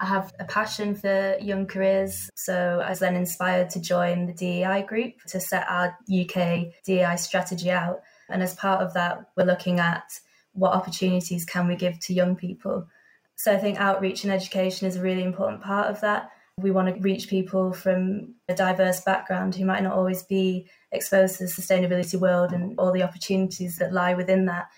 I 0.00 0.06
have 0.06 0.32
a 0.40 0.44
passion 0.44 0.96
for 0.96 1.36
young 1.40 1.66
careers, 1.66 2.28
so 2.34 2.82
I 2.84 2.90
was 2.90 2.98
then 2.98 3.14
inspired 3.14 3.70
to 3.70 3.80
join 3.80 4.26
the 4.26 4.34
DEI 4.34 4.82
group 4.82 5.14
to 5.28 5.40
set 5.40 5.66
our 5.68 5.96
UK 6.12 6.72
DEI 6.84 7.16
strategy 7.16 7.70
out. 7.70 8.00
And 8.28 8.42
as 8.42 8.54
part 8.54 8.82
of 8.82 8.92
that, 8.94 9.30
we're 9.36 9.44
looking 9.44 9.78
at 9.78 10.18
what 10.52 10.72
opportunities 10.72 11.44
can 11.44 11.68
we 11.68 11.76
give 11.76 11.98
to 12.00 12.14
young 12.14 12.34
people. 12.34 12.88
So 13.36 13.52
I 13.52 13.58
think 13.58 13.78
outreach 13.78 14.24
and 14.24 14.32
education 14.32 14.88
is 14.88 14.96
a 14.96 15.02
really 15.02 15.22
important 15.22 15.62
part 15.62 15.90
of 15.90 16.00
that. 16.00 16.30
We 16.58 16.70
want 16.70 16.94
to 16.94 17.00
reach 17.00 17.28
people 17.28 17.72
from 17.72 18.34
a 18.48 18.54
diverse 18.54 19.00
background 19.00 19.54
who 19.54 19.64
might 19.64 19.82
not 19.82 19.96
always 19.96 20.22
be 20.22 20.68
exposed 20.94 21.38
to 21.38 21.44
the 21.44 21.50
sustainability 21.50 22.18
world 22.18 22.52
and 22.52 22.78
all 22.78 22.92
the 22.92 23.02
opportunities 23.02 23.76
that 23.76 23.92
lie 23.92 24.14
within 24.14 24.46
that. 24.46 24.68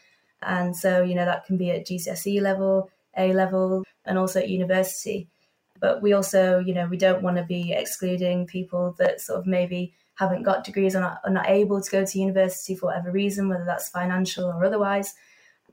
And 0.42 0.76
so, 0.76 1.02
you 1.02 1.14
know, 1.14 1.24
that 1.24 1.44
can 1.46 1.56
be 1.56 1.70
at 1.70 1.86
GCSE 1.86 2.40
level, 2.40 2.90
A 3.16 3.32
level, 3.32 3.84
and 4.04 4.18
also 4.18 4.40
at 4.40 4.48
university. 4.48 5.28
But 5.80 6.02
we 6.02 6.12
also, 6.12 6.58
you 6.58 6.74
know, 6.74 6.86
we 6.86 6.96
don't 6.96 7.22
want 7.22 7.36
to 7.36 7.44
be 7.44 7.72
excluding 7.72 8.46
people 8.46 8.94
that 8.98 9.20
sort 9.20 9.38
of 9.38 9.46
maybe 9.46 9.94
haven't 10.14 10.44
got 10.44 10.64
degrees 10.64 10.96
or 10.96 11.00
not, 11.00 11.20
are 11.24 11.30
not 11.30 11.48
able 11.48 11.80
to 11.80 11.90
go 11.90 12.04
to 12.04 12.18
university 12.18 12.74
for 12.74 12.86
whatever 12.86 13.10
reason, 13.10 13.48
whether 13.48 13.64
that's 13.64 13.90
financial 13.90 14.46
or 14.46 14.64
otherwise. 14.64 15.14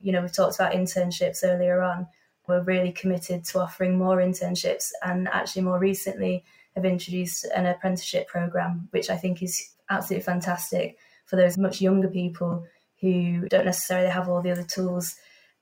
You 0.00 0.12
know, 0.12 0.20
we've 0.20 0.32
talked 0.32 0.56
about 0.56 0.72
internships 0.72 1.40
earlier 1.42 1.82
on 1.82 2.06
we're 2.46 2.62
really 2.62 2.92
committed 2.92 3.44
to 3.44 3.60
offering 3.60 3.98
more 3.98 4.18
internships 4.18 4.90
and 5.02 5.28
actually 5.28 5.62
more 5.62 5.78
recently 5.78 6.44
have 6.74 6.84
introduced 6.84 7.44
an 7.54 7.66
apprenticeship 7.66 8.26
program 8.28 8.88
which 8.90 9.10
i 9.10 9.16
think 9.16 9.42
is 9.42 9.74
absolutely 9.90 10.24
fantastic 10.24 10.96
for 11.26 11.36
those 11.36 11.58
much 11.58 11.80
younger 11.80 12.08
people 12.08 12.64
who 13.00 13.46
don't 13.48 13.64
necessarily 13.64 14.10
have 14.10 14.28
all 14.28 14.42
the 14.42 14.50
other 14.50 14.64
tools 14.64 15.16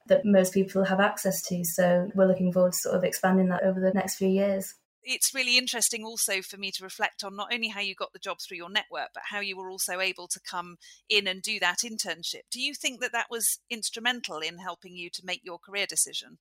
that 0.08 0.24
most 0.24 0.52
people 0.52 0.84
have 0.84 1.00
access 1.00 1.42
to 1.42 1.64
so 1.64 2.10
we're 2.14 2.26
looking 2.26 2.52
forward 2.52 2.72
to 2.72 2.78
sort 2.78 2.96
of 2.96 3.04
expanding 3.04 3.48
that 3.48 3.62
over 3.62 3.80
the 3.80 3.92
next 3.92 4.16
few 4.16 4.28
years 4.28 4.74
it's 5.04 5.34
really 5.34 5.58
interesting 5.58 6.04
also 6.04 6.42
for 6.42 6.56
me 6.56 6.70
to 6.72 6.84
reflect 6.84 7.24
on 7.24 7.34
not 7.34 7.52
only 7.52 7.68
how 7.68 7.80
you 7.80 7.94
got 7.94 8.12
the 8.12 8.18
job 8.18 8.38
through 8.40 8.56
your 8.56 8.70
network, 8.70 9.08
but 9.12 9.24
how 9.30 9.40
you 9.40 9.56
were 9.56 9.70
also 9.70 10.00
able 10.00 10.28
to 10.28 10.40
come 10.40 10.76
in 11.08 11.26
and 11.26 11.42
do 11.42 11.58
that 11.60 11.78
internship. 11.78 12.42
Do 12.50 12.60
you 12.60 12.74
think 12.74 13.00
that 13.00 13.12
that 13.12 13.26
was 13.30 13.58
instrumental 13.68 14.38
in 14.38 14.58
helping 14.58 14.96
you 14.96 15.10
to 15.10 15.26
make 15.26 15.40
your 15.44 15.58
career 15.58 15.86
decision? 15.86 16.38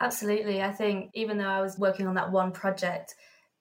Absolutely. 0.00 0.60
I 0.60 0.72
think 0.72 1.10
even 1.14 1.38
though 1.38 1.48
I 1.48 1.62
was 1.62 1.78
working 1.78 2.06
on 2.06 2.14
that 2.16 2.32
one 2.32 2.52
project, 2.52 3.14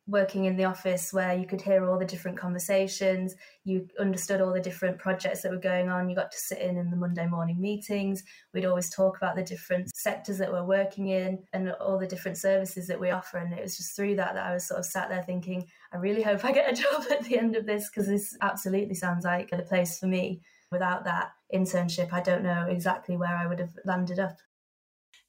working 0.07 0.45
in 0.45 0.55
the 0.55 0.65
office 0.65 1.11
where 1.11 1.33
you 1.33 1.47
could 1.47 1.61
hear 1.61 1.89
all 1.89 1.97
the 1.97 2.05
different 2.05 2.37
conversations, 2.37 3.35
you 3.63 3.87
understood 3.99 4.39
all 4.39 4.53
the 4.53 4.59
different 4.59 4.99
projects 4.99 5.41
that 5.41 5.51
were 5.51 5.57
going 5.57 5.89
on, 5.89 6.09
you 6.09 6.15
got 6.15 6.31
to 6.31 6.37
sit 6.37 6.59
in 6.59 6.77
in 6.77 6.91
the 6.91 6.95
Monday 6.95 7.25
morning 7.25 7.59
meetings. 7.59 8.23
We'd 8.53 8.65
always 8.65 8.89
talk 8.89 9.17
about 9.17 9.35
the 9.35 9.43
different 9.43 9.89
sectors 9.95 10.37
that 10.37 10.51
we're 10.51 10.63
working 10.63 11.07
in 11.07 11.39
and 11.53 11.71
all 11.71 11.97
the 11.97 12.05
different 12.05 12.37
services 12.37 12.85
that 12.87 12.99
we 12.99 13.09
offer. 13.09 13.37
And 13.39 13.51
it 13.53 13.63
was 13.63 13.77
just 13.77 13.95
through 13.95 14.15
that 14.17 14.35
that 14.35 14.45
I 14.45 14.53
was 14.53 14.67
sort 14.67 14.79
of 14.79 14.85
sat 14.85 15.09
there 15.09 15.23
thinking, 15.23 15.67
I 15.91 15.97
really 15.97 16.21
hope 16.21 16.45
I 16.45 16.51
get 16.51 16.71
a 16.71 16.81
job 16.81 17.05
at 17.09 17.23
the 17.23 17.39
end 17.39 17.55
of 17.55 17.65
this 17.65 17.89
because 17.89 18.07
this 18.07 18.37
absolutely 18.41 18.95
sounds 18.95 19.25
like 19.25 19.49
the 19.49 19.63
place 19.63 19.97
for 19.97 20.07
me. 20.07 20.41
Without 20.71 21.05
that 21.05 21.31
internship, 21.53 22.11
I 22.11 22.21
don't 22.21 22.43
know 22.43 22.65
exactly 22.69 23.17
where 23.17 23.35
I 23.35 23.47
would 23.47 23.59
have 23.59 23.77
landed 23.85 24.19
up. 24.19 24.37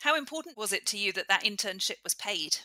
How 0.01 0.17
important 0.17 0.57
was 0.57 0.73
it 0.73 0.87
to 0.87 0.99
you 0.99 1.13
that 1.13 1.29
that 1.29 1.45
internship 1.45 2.03
was 2.05 2.15
paid? 2.15 2.59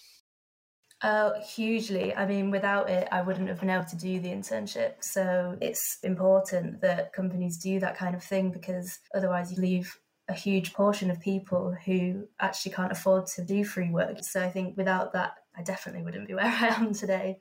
Uh, 1.02 1.40
hugely. 1.42 2.16
I 2.16 2.28
mean, 2.28 2.52
without 2.52 2.88
it, 2.88 3.08
I 3.12 3.24
wouldn't 3.24 3.48
have 3.48 3.60
been 3.60 3.72
able 3.72 3.86
to 3.86 3.96
do 3.96 4.20
the 4.20 4.30
internship. 4.30 5.04
So 5.04 5.58
it's 5.60 5.98
important 6.04 6.82
that 6.82 7.12
companies 7.12 7.58
do 7.58 7.80
that 7.80 7.98
kind 7.98 8.14
of 8.14 8.24
thing 8.24 8.52
because 8.52 9.00
otherwise, 9.16 9.52
you 9.52 9.62
leave 9.62 9.98
a 10.28 10.34
huge 10.34 10.74
portion 10.74 11.10
of 11.10 11.20
people 11.20 11.76
who 11.86 12.28
actually 12.40 12.74
can't 12.74 12.92
afford 12.92 13.26
to 13.28 13.44
do 13.44 13.66
free 13.66 13.90
work. 13.90 14.24
So 14.24 14.44
I 14.44 14.50
think 14.50 14.78
without 14.78 15.14
that, 15.14 15.38
I 15.58 15.64
definitely 15.64 16.04
wouldn't 16.04 16.28
be 16.28 16.34
where 16.36 16.46
I 16.46 16.68
am 16.68 16.94
today. 16.94 17.40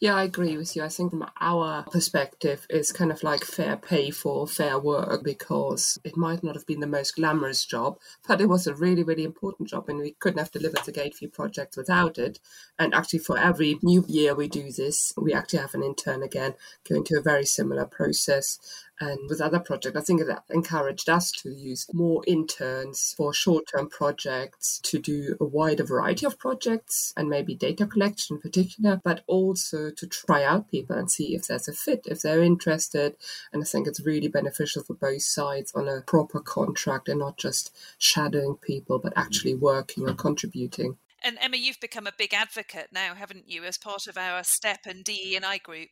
Yeah, 0.00 0.16
I 0.16 0.24
agree 0.24 0.56
with 0.56 0.74
you. 0.74 0.82
I 0.82 0.88
think 0.88 1.10
from 1.12 1.30
our 1.40 1.84
perspective, 1.84 2.66
it's 2.68 2.90
kind 2.90 3.12
of 3.12 3.22
like 3.22 3.44
fair 3.44 3.76
pay 3.76 4.10
for 4.10 4.48
fair 4.48 4.76
work 4.76 5.22
because 5.22 5.96
it 6.02 6.16
might 6.16 6.42
not 6.42 6.56
have 6.56 6.66
been 6.66 6.80
the 6.80 6.88
most 6.88 7.14
glamorous 7.14 7.64
job, 7.64 7.98
but 8.26 8.40
it 8.40 8.48
was 8.48 8.66
a 8.66 8.74
really, 8.74 9.04
really 9.04 9.22
important 9.22 9.68
job, 9.68 9.88
and 9.88 10.00
we 10.00 10.16
couldn't 10.18 10.40
have 10.40 10.50
delivered 10.50 10.84
the 10.84 10.90
Gate 10.92 11.14
Fee 11.14 11.28
project 11.28 11.76
without 11.76 12.18
it. 12.18 12.40
And 12.80 12.92
actually, 12.94 13.20
for 13.20 13.38
every 13.38 13.78
new 13.80 14.04
year 14.08 14.34
we 14.34 14.48
do 14.48 14.72
this, 14.72 15.12
we 15.16 15.32
actually 15.32 15.60
have 15.60 15.74
an 15.74 15.84
intern 15.84 16.24
again 16.24 16.54
going 16.88 17.04
to 17.04 17.18
a 17.18 17.22
very 17.22 17.46
similar 17.46 17.84
process 17.86 18.58
and 19.02 19.18
with 19.28 19.40
other 19.40 19.58
projects. 19.58 19.96
I 19.96 20.00
think 20.00 20.24
that 20.24 20.44
encouraged 20.48 21.08
us 21.08 21.32
to 21.42 21.50
use 21.50 21.86
more 21.92 22.22
interns 22.26 23.14
for 23.16 23.34
short 23.34 23.64
term 23.66 23.88
projects 23.88 24.78
to 24.84 25.00
do 25.00 25.36
a 25.40 25.44
wider 25.44 25.82
variety 25.82 26.24
of 26.24 26.38
projects 26.38 27.12
and 27.16 27.28
maybe 27.28 27.54
data 27.56 27.86
collection 27.86 28.36
in 28.36 28.40
particular, 28.40 29.00
but 29.02 29.24
also 29.26 29.90
to 29.90 30.06
try 30.06 30.44
out 30.44 30.70
people 30.70 30.96
and 30.96 31.10
see 31.10 31.34
if 31.34 31.48
there's 31.48 31.66
a 31.66 31.72
fit, 31.72 32.06
if 32.06 32.20
they're 32.20 32.42
interested. 32.42 33.16
And 33.52 33.62
I 33.62 33.66
think 33.66 33.88
it's 33.88 34.06
really 34.06 34.28
beneficial 34.28 34.84
for 34.84 34.94
both 34.94 35.22
sides 35.22 35.72
on 35.74 35.88
a 35.88 36.02
proper 36.02 36.38
contract 36.38 37.08
and 37.08 37.18
not 37.18 37.36
just 37.36 37.74
shadowing 37.98 38.56
people, 38.56 39.00
but 39.00 39.14
actually 39.16 39.54
working 39.54 40.08
or 40.08 40.14
contributing. 40.14 40.96
And 41.24 41.38
Emma, 41.40 41.56
you've 41.56 41.80
become 41.80 42.06
a 42.06 42.12
big 42.16 42.34
advocate 42.34 42.88
now, 42.92 43.14
haven't 43.14 43.48
you, 43.48 43.64
as 43.64 43.78
part 43.78 44.06
of 44.06 44.16
our 44.16 44.42
STEP 44.44 44.86
and 44.86 45.04
DE 45.04 45.36
and 45.36 45.44
I 45.44 45.58
group? 45.58 45.90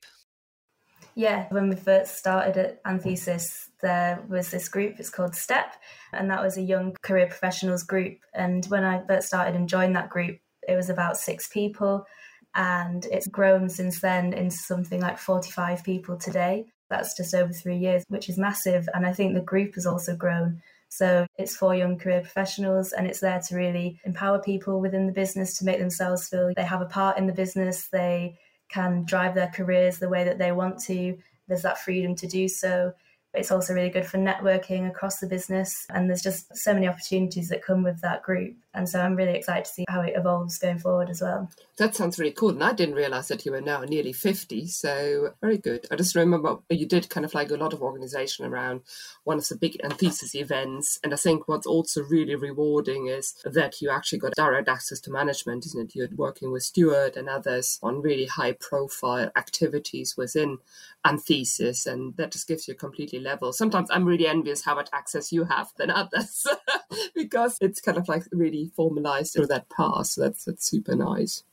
Yeah, 1.21 1.49
when 1.51 1.69
we 1.69 1.77
first 1.77 2.17
started 2.17 2.57
at 2.57 2.81
Anthesis, 2.87 3.69
there 3.83 4.25
was 4.31 4.51
this 4.51 4.71
group, 4.71 4.95
it's 4.99 5.11
called 5.11 5.35
STEP, 5.35 5.77
and 6.15 6.31
that 6.31 6.43
was 6.43 6.57
a 6.57 6.63
young 6.63 6.97
career 7.03 7.27
professionals 7.27 7.83
group. 7.83 8.21
And 8.33 8.65
when 8.71 8.85
I 8.85 9.07
first 9.07 9.27
started 9.27 9.55
and 9.55 9.69
joined 9.69 9.95
that 9.97 10.09
group, 10.09 10.39
it 10.67 10.77
was 10.77 10.89
about 10.89 11.19
six 11.19 11.47
people, 11.47 12.07
and 12.55 13.05
it's 13.13 13.27
grown 13.27 13.69
since 13.69 14.01
then 14.01 14.33
into 14.33 14.57
something 14.57 14.99
like 14.99 15.19
45 15.19 15.85
people 15.85 16.17
today. 16.17 16.65
That's 16.89 17.15
just 17.15 17.35
over 17.35 17.53
three 17.53 17.77
years, 17.77 18.03
which 18.09 18.31
is 18.31 18.39
massive. 18.39 18.89
And 18.95 19.05
I 19.05 19.13
think 19.13 19.35
the 19.35 19.43
group 19.43 19.75
has 19.75 19.85
also 19.85 20.17
grown. 20.17 20.63
So 20.89 21.27
it's 21.37 21.55
for 21.55 21.75
young 21.75 21.99
career 21.99 22.23
professionals 22.23 22.93
and 22.93 23.07
it's 23.07 23.21
there 23.21 23.43
to 23.47 23.57
really 23.57 24.01
empower 24.05 24.41
people 24.41 24.81
within 24.81 25.07
the 25.07 25.13
business 25.13 25.59
to 25.59 25.67
make 25.67 25.79
themselves 25.81 26.29
feel 26.29 26.51
they 26.57 26.65
have 26.65 26.81
a 26.81 26.87
part 26.87 27.19
in 27.19 27.27
the 27.27 27.33
business. 27.35 27.89
They 27.89 28.39
can 28.73 29.05
drive 29.05 29.35
their 29.35 29.49
careers 29.55 29.99
the 29.99 30.09
way 30.09 30.25
that 30.25 30.39
they 30.39 30.53
want 30.53 30.81
to. 30.85 31.19
There's 31.49 31.63
that 31.63 31.79
freedom 31.79 32.15
to 32.17 32.27
do 32.27 32.49
so. 32.49 32.93
It's 33.33 33.51
also 33.51 33.75
really 33.75 33.91
good 33.91 34.07
for 34.07 34.19
networking 34.19 34.89
across 34.89 35.21
the 35.21 35.27
business. 35.27 35.87
And 35.91 36.09
there's 36.09 36.23
just 36.23 36.57
so 36.57 36.75
many 36.75 36.89
opportunities 36.89 37.49
that 37.49 37.65
come 37.65 37.83
with 37.83 38.01
that 38.01 38.23
group. 38.23 38.57
And 38.73 38.89
so 38.89 39.01
I'm 39.01 39.17
really 39.17 39.35
excited 39.35 39.65
to 39.65 39.71
see 39.71 39.85
how 39.89 40.01
it 40.03 40.15
evolves 40.15 40.59
going 40.59 40.79
forward 40.79 41.11
as 41.11 41.21
well. 41.21 41.51
That 41.79 41.97
sounds 41.97 42.19
really 42.19 42.33
cool. 42.33 42.51
And 42.51 42.63
I 42.63 42.73
didn't 42.73 42.95
realize 42.95 43.27
that 43.29 43.45
you 43.45 43.51
were 43.51 43.61
now 43.61 43.81
nearly 43.83 44.13
50. 44.13 44.69
So 44.69 45.35
very 45.41 45.59
good. 45.59 45.87
I 45.91 45.97
just 45.97 46.15
remember 46.15 46.59
you 46.69 46.87
did 46.87 47.09
kind 47.09 47.25
of 47.25 47.35
like 47.35 47.51
a 47.51 47.57
lot 47.57 47.73
of 47.73 47.83
organization 47.83 48.47
around 48.47 48.83
one 49.25 49.39
of 49.39 49.49
the 49.49 49.57
big 49.57 49.77
Anthesis 49.83 50.37
events. 50.37 51.01
And 51.03 51.13
I 51.13 51.17
think 51.17 51.49
what's 51.49 51.67
also 51.67 52.03
really 52.05 52.37
rewarding 52.37 53.09
is 53.09 53.35
that 53.45 53.81
you 53.81 53.91
actually 53.91 54.19
got 54.19 54.35
direct 54.37 54.69
access 54.69 55.01
to 55.01 55.11
management, 55.11 55.67
isn't 55.67 55.91
it? 55.91 55.97
You're 55.97 56.09
working 56.15 56.53
with 56.53 56.63
Stuart 56.63 57.17
and 57.17 57.29
others 57.29 57.81
on 57.83 58.03
really 58.03 58.27
high 58.27 58.53
profile 58.53 59.33
activities 59.37 60.17
within 60.17 60.59
Anthesis. 61.05 61.87
And 61.87 62.17
that 62.19 62.31
just 62.31 62.47
gives 62.47 62.69
you 62.69 62.75
a 62.75 62.77
completely 62.77 63.19
level. 63.19 63.53
Sometimes 63.53 63.89
I'm 63.91 64.05
really 64.05 64.29
envious 64.29 64.65
how 64.65 64.77
much 64.77 64.91
access 64.93 65.33
you 65.33 65.45
have 65.45 65.73
than 65.77 65.91
others 65.91 66.47
because 67.15 67.59
it's 67.61 67.81
kind 67.81 67.99
of 67.99 68.07
like 68.09 68.25
really 68.31 68.60
formalized 68.69 69.33
through 69.33 69.47
that 69.47 69.69
path. 69.71 70.07
So 70.07 70.23
that's, 70.23 70.45
that's 70.45 70.69
super 70.69 70.95
nice. 70.95 71.45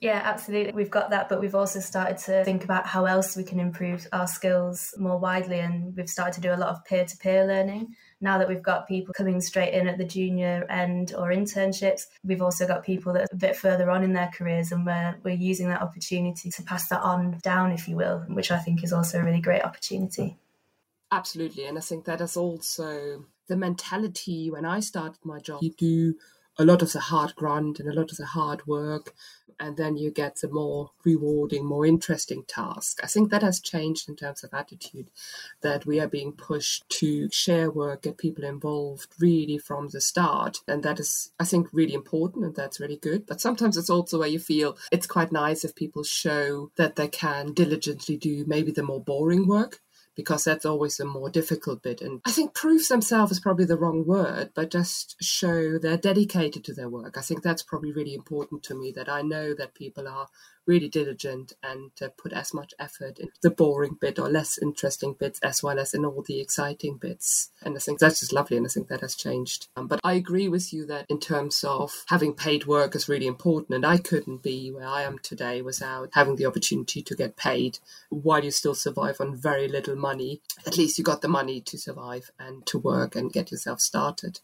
Yeah, 0.00 0.22
absolutely. 0.24 0.72
We've 0.74 0.92
got 0.92 1.10
that, 1.10 1.28
but 1.28 1.40
we've 1.40 1.56
also 1.56 1.80
started 1.80 2.18
to 2.18 2.44
think 2.44 2.62
about 2.62 2.86
how 2.86 3.06
else 3.06 3.36
we 3.36 3.42
can 3.42 3.58
improve 3.58 4.06
our 4.12 4.28
skills 4.28 4.94
more 4.96 5.18
widely. 5.18 5.58
And 5.58 5.96
we've 5.96 6.08
started 6.08 6.34
to 6.34 6.40
do 6.40 6.54
a 6.54 6.56
lot 6.56 6.68
of 6.68 6.84
peer 6.84 7.04
to 7.04 7.16
peer 7.16 7.44
learning. 7.44 7.96
Now 8.20 8.38
that 8.38 8.48
we've 8.48 8.62
got 8.62 8.86
people 8.86 9.12
coming 9.12 9.40
straight 9.40 9.74
in 9.74 9.88
at 9.88 9.98
the 9.98 10.04
junior 10.04 10.66
end 10.70 11.14
or 11.18 11.30
internships, 11.30 12.02
we've 12.22 12.42
also 12.42 12.64
got 12.64 12.84
people 12.84 13.12
that 13.14 13.22
are 13.22 13.28
a 13.32 13.36
bit 13.36 13.56
further 13.56 13.90
on 13.90 14.04
in 14.04 14.12
their 14.12 14.30
careers, 14.32 14.70
and 14.70 14.86
we're, 14.86 15.16
we're 15.24 15.34
using 15.34 15.68
that 15.68 15.82
opportunity 15.82 16.50
to 16.50 16.62
pass 16.62 16.88
that 16.88 17.00
on 17.02 17.38
down, 17.42 17.72
if 17.72 17.88
you 17.88 17.96
will, 17.96 18.20
which 18.28 18.52
I 18.52 18.58
think 18.58 18.84
is 18.84 18.92
also 18.92 19.18
a 19.18 19.24
really 19.24 19.40
great 19.40 19.62
opportunity. 19.62 20.36
Absolutely. 21.10 21.66
And 21.66 21.76
I 21.76 21.80
think 21.80 22.04
that 22.04 22.20
is 22.20 22.36
also 22.36 23.24
the 23.48 23.56
mentality 23.56 24.50
when 24.50 24.64
I 24.64 24.78
started 24.78 25.18
my 25.24 25.40
job. 25.40 25.62
You 25.62 25.72
do 25.72 26.14
a 26.58 26.64
lot 26.64 26.82
of 26.82 26.92
the 26.92 27.00
hard 27.00 27.34
grunt 27.36 27.78
and 27.78 27.88
a 27.88 27.94
lot 27.94 28.10
of 28.10 28.16
the 28.16 28.26
hard 28.26 28.66
work, 28.66 29.14
and 29.60 29.76
then 29.76 29.96
you 29.96 30.10
get 30.10 30.36
the 30.36 30.48
more 30.48 30.90
rewarding, 31.04 31.64
more 31.64 31.84
interesting 31.84 32.44
task. 32.46 33.00
I 33.02 33.06
think 33.06 33.30
that 33.30 33.42
has 33.42 33.60
changed 33.60 34.08
in 34.08 34.16
terms 34.16 34.44
of 34.44 34.54
attitude, 34.54 35.10
that 35.62 35.86
we 35.86 36.00
are 36.00 36.08
being 36.08 36.32
pushed 36.32 36.88
to 36.90 37.28
share 37.32 37.70
work, 37.70 38.02
get 38.02 38.18
people 38.18 38.44
involved 38.44 39.08
really 39.18 39.58
from 39.58 39.88
the 39.88 40.00
start. 40.00 40.58
And 40.68 40.82
that 40.82 41.00
is, 41.00 41.32
I 41.40 41.44
think, 41.44 41.68
really 41.72 41.94
important 41.94 42.44
and 42.44 42.54
that's 42.54 42.80
really 42.80 42.96
good. 42.96 43.26
But 43.26 43.40
sometimes 43.40 43.76
it's 43.76 43.90
also 43.90 44.18
where 44.18 44.28
you 44.28 44.38
feel 44.38 44.76
it's 44.92 45.06
quite 45.06 45.32
nice 45.32 45.64
if 45.64 45.74
people 45.74 46.04
show 46.04 46.70
that 46.76 46.96
they 46.96 47.08
can 47.08 47.52
diligently 47.52 48.16
do 48.16 48.44
maybe 48.46 48.70
the 48.70 48.82
more 48.82 49.02
boring 49.02 49.46
work 49.46 49.80
because 50.18 50.42
that's 50.42 50.66
always 50.66 50.96
the 50.96 51.04
more 51.04 51.30
difficult 51.30 51.80
bit. 51.80 52.00
And 52.00 52.20
I 52.26 52.32
think 52.32 52.52
prove 52.52 52.88
themselves 52.88 53.30
is 53.30 53.38
probably 53.38 53.66
the 53.66 53.78
wrong 53.78 54.04
word, 54.04 54.50
but 54.52 54.68
just 54.68 55.14
show 55.22 55.78
they're 55.78 55.96
dedicated 55.96 56.64
to 56.64 56.74
their 56.74 56.88
work. 56.88 57.16
I 57.16 57.20
think 57.20 57.44
that's 57.44 57.62
probably 57.62 57.92
really 57.92 58.16
important 58.16 58.64
to 58.64 58.74
me 58.74 58.90
that 58.96 59.08
I 59.08 59.22
know 59.22 59.54
that 59.54 59.76
people 59.76 60.08
are 60.08 60.26
really 60.68 60.88
diligent 60.88 61.54
and 61.62 61.90
uh, 62.02 62.08
put 62.16 62.32
as 62.32 62.54
much 62.54 62.74
effort 62.78 63.18
in 63.18 63.30
the 63.42 63.50
boring 63.50 63.96
bit 64.00 64.18
or 64.18 64.28
less 64.28 64.58
interesting 64.58 65.14
bits 65.18 65.40
as 65.42 65.62
well 65.62 65.78
as 65.78 65.94
in 65.94 66.04
all 66.04 66.22
the 66.22 66.40
exciting 66.40 66.98
bits. 66.98 67.50
And 67.62 67.74
I 67.74 67.80
think 67.80 67.98
that's 67.98 68.20
just 68.20 68.32
lovely. 68.32 68.58
And 68.58 68.66
I 68.66 68.68
think 68.68 68.88
that 68.88 69.00
has 69.00 69.16
changed. 69.16 69.68
Um, 69.76 69.88
but 69.88 70.00
I 70.04 70.12
agree 70.12 70.48
with 70.48 70.72
you 70.72 70.86
that 70.86 71.06
in 71.08 71.18
terms 71.18 71.64
of 71.64 72.04
having 72.08 72.34
paid 72.34 72.66
work 72.66 72.94
is 72.94 73.08
really 73.08 73.26
important. 73.26 73.74
And 73.74 73.86
I 73.86 73.96
couldn't 73.96 74.42
be 74.42 74.70
where 74.70 74.86
I 74.86 75.02
am 75.02 75.18
today 75.18 75.62
without 75.62 76.10
having 76.12 76.36
the 76.36 76.46
opportunity 76.46 77.02
to 77.02 77.16
get 77.16 77.36
paid 77.36 77.78
while 78.10 78.44
you 78.44 78.50
still 78.50 78.74
survive 78.74 79.20
on 79.20 79.34
very 79.34 79.68
little 79.68 79.96
money. 79.96 80.42
At 80.66 80.76
least 80.76 80.98
you 80.98 81.04
got 81.04 81.22
the 81.22 81.28
money 81.28 81.60
to 81.62 81.78
survive 81.78 82.30
and 82.38 82.66
to 82.66 82.78
work 82.78 83.16
and 83.16 83.32
get 83.32 83.50
yourself 83.50 83.80
started. 83.80 84.40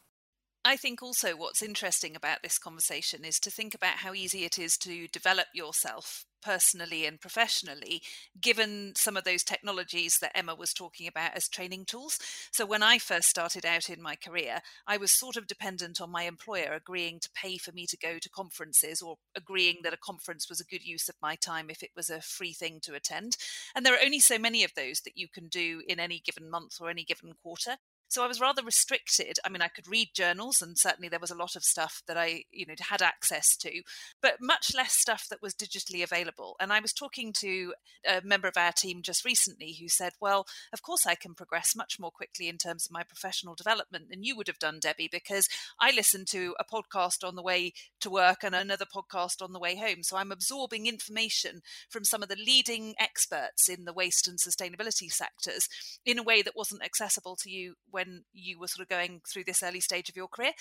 I 0.66 0.76
think 0.76 1.02
also 1.02 1.36
what's 1.36 1.62
interesting 1.62 2.16
about 2.16 2.42
this 2.42 2.58
conversation 2.58 3.22
is 3.22 3.38
to 3.40 3.50
think 3.50 3.74
about 3.74 3.96
how 3.96 4.14
easy 4.14 4.44
it 4.44 4.58
is 4.58 4.78
to 4.78 5.06
develop 5.08 5.48
yourself 5.52 6.24
personally 6.42 7.04
and 7.04 7.20
professionally, 7.20 8.00
given 8.40 8.92
some 8.96 9.14
of 9.16 9.24
those 9.24 9.42
technologies 9.42 10.18
that 10.20 10.34
Emma 10.34 10.54
was 10.54 10.72
talking 10.72 11.06
about 11.06 11.36
as 11.36 11.48
training 11.48 11.84
tools. 11.84 12.18
So, 12.50 12.64
when 12.64 12.82
I 12.82 12.98
first 12.98 13.28
started 13.28 13.66
out 13.66 13.90
in 13.90 14.00
my 14.00 14.16
career, 14.16 14.60
I 14.86 14.96
was 14.96 15.18
sort 15.18 15.36
of 15.36 15.46
dependent 15.46 16.00
on 16.00 16.10
my 16.10 16.22
employer 16.22 16.72
agreeing 16.72 17.20
to 17.20 17.30
pay 17.34 17.58
for 17.58 17.72
me 17.72 17.86
to 17.86 17.98
go 17.98 18.18
to 18.18 18.30
conferences 18.30 19.02
or 19.02 19.16
agreeing 19.36 19.80
that 19.82 19.94
a 19.94 19.98
conference 19.98 20.48
was 20.48 20.60
a 20.60 20.66
good 20.66 20.84
use 20.84 21.10
of 21.10 21.16
my 21.20 21.34
time 21.36 21.68
if 21.68 21.82
it 21.82 21.90
was 21.94 22.08
a 22.08 22.22
free 22.22 22.54
thing 22.54 22.78
to 22.84 22.94
attend. 22.94 23.36
And 23.74 23.84
there 23.84 23.94
are 23.94 24.04
only 24.04 24.20
so 24.20 24.38
many 24.38 24.64
of 24.64 24.72
those 24.74 25.00
that 25.04 25.16
you 25.16 25.28
can 25.28 25.48
do 25.48 25.82
in 25.86 26.00
any 26.00 26.22
given 26.24 26.50
month 26.50 26.78
or 26.80 26.88
any 26.88 27.04
given 27.04 27.32
quarter. 27.42 27.76
So 28.08 28.22
I 28.22 28.28
was 28.28 28.40
rather 28.40 28.62
restricted. 28.62 29.38
I 29.44 29.48
mean, 29.48 29.62
I 29.62 29.68
could 29.68 29.88
read 29.88 30.08
journals, 30.14 30.62
and 30.62 30.78
certainly 30.78 31.08
there 31.08 31.20
was 31.20 31.30
a 31.30 31.36
lot 31.36 31.56
of 31.56 31.64
stuff 31.64 32.02
that 32.06 32.16
I, 32.16 32.44
you 32.52 32.66
know, 32.66 32.74
had 32.80 33.02
access 33.02 33.56
to, 33.58 33.82
but 34.22 34.36
much 34.40 34.74
less 34.74 34.92
stuff 34.96 35.26
that 35.30 35.42
was 35.42 35.54
digitally 35.54 36.02
available. 36.02 36.56
And 36.60 36.72
I 36.72 36.80
was 36.80 36.92
talking 36.92 37.32
to 37.40 37.74
a 38.08 38.20
member 38.22 38.48
of 38.48 38.56
our 38.56 38.72
team 38.72 39.02
just 39.02 39.24
recently 39.24 39.76
who 39.80 39.88
said, 39.88 40.12
"Well, 40.20 40.46
of 40.72 40.82
course 40.82 41.06
I 41.06 41.14
can 41.14 41.34
progress 41.34 41.74
much 41.74 41.98
more 41.98 42.10
quickly 42.10 42.48
in 42.48 42.58
terms 42.58 42.86
of 42.86 42.92
my 42.92 43.02
professional 43.02 43.54
development 43.54 44.08
than 44.10 44.22
you 44.22 44.36
would 44.36 44.46
have 44.48 44.58
done, 44.58 44.78
Debbie, 44.80 45.08
because 45.10 45.48
I 45.80 45.90
listen 45.90 46.24
to 46.30 46.54
a 46.60 46.64
podcast 46.64 47.26
on 47.26 47.34
the 47.34 47.42
way 47.42 47.72
to 48.00 48.10
work 48.10 48.42
and 48.42 48.54
another 48.54 48.86
podcast 48.86 49.42
on 49.42 49.52
the 49.52 49.58
way 49.58 49.76
home. 49.76 50.02
So 50.02 50.16
I'm 50.16 50.32
absorbing 50.32 50.86
information 50.86 51.62
from 51.88 52.04
some 52.04 52.22
of 52.22 52.28
the 52.28 52.36
leading 52.36 52.94
experts 52.98 53.68
in 53.68 53.84
the 53.84 53.92
waste 53.92 54.28
and 54.28 54.38
sustainability 54.38 55.10
sectors 55.10 55.68
in 56.04 56.18
a 56.18 56.22
way 56.22 56.42
that 56.42 56.56
wasn't 56.56 56.84
accessible 56.84 57.36
to 57.36 57.50
you 57.50 57.74
when 57.90 58.03
when 58.04 58.24
you 58.32 58.58
were 58.58 58.68
sort 58.68 58.82
of 58.82 58.88
going 58.88 59.20
through 59.30 59.44
this 59.44 59.62
early 59.62 59.80
stage 59.80 60.08
of 60.08 60.16
your 60.16 60.28
career. 60.28 60.52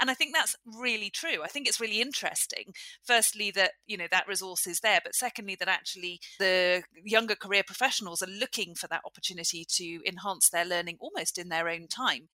And 0.00 0.10
i 0.10 0.14
think 0.14 0.34
that's 0.34 0.56
really 0.64 1.10
true. 1.10 1.42
I 1.44 1.48
think 1.48 1.68
it's 1.68 1.80
really 1.80 2.00
interesting 2.00 2.72
firstly 3.04 3.50
that 3.52 3.72
you 3.86 3.96
know 3.96 4.06
that 4.10 4.28
resource 4.28 4.66
is 4.66 4.80
there 4.80 5.00
but 5.04 5.14
secondly 5.14 5.56
that 5.58 5.68
actually 5.68 6.20
the 6.38 6.82
younger 7.04 7.34
career 7.34 7.62
professionals 7.66 8.22
are 8.22 8.30
looking 8.30 8.74
for 8.74 8.88
that 8.88 9.02
opportunity 9.04 9.66
to 9.76 10.00
enhance 10.06 10.48
their 10.48 10.64
learning 10.64 10.96
almost 11.00 11.38
in 11.38 11.48
their 11.48 11.68
own 11.68 11.86
time. 11.86 12.28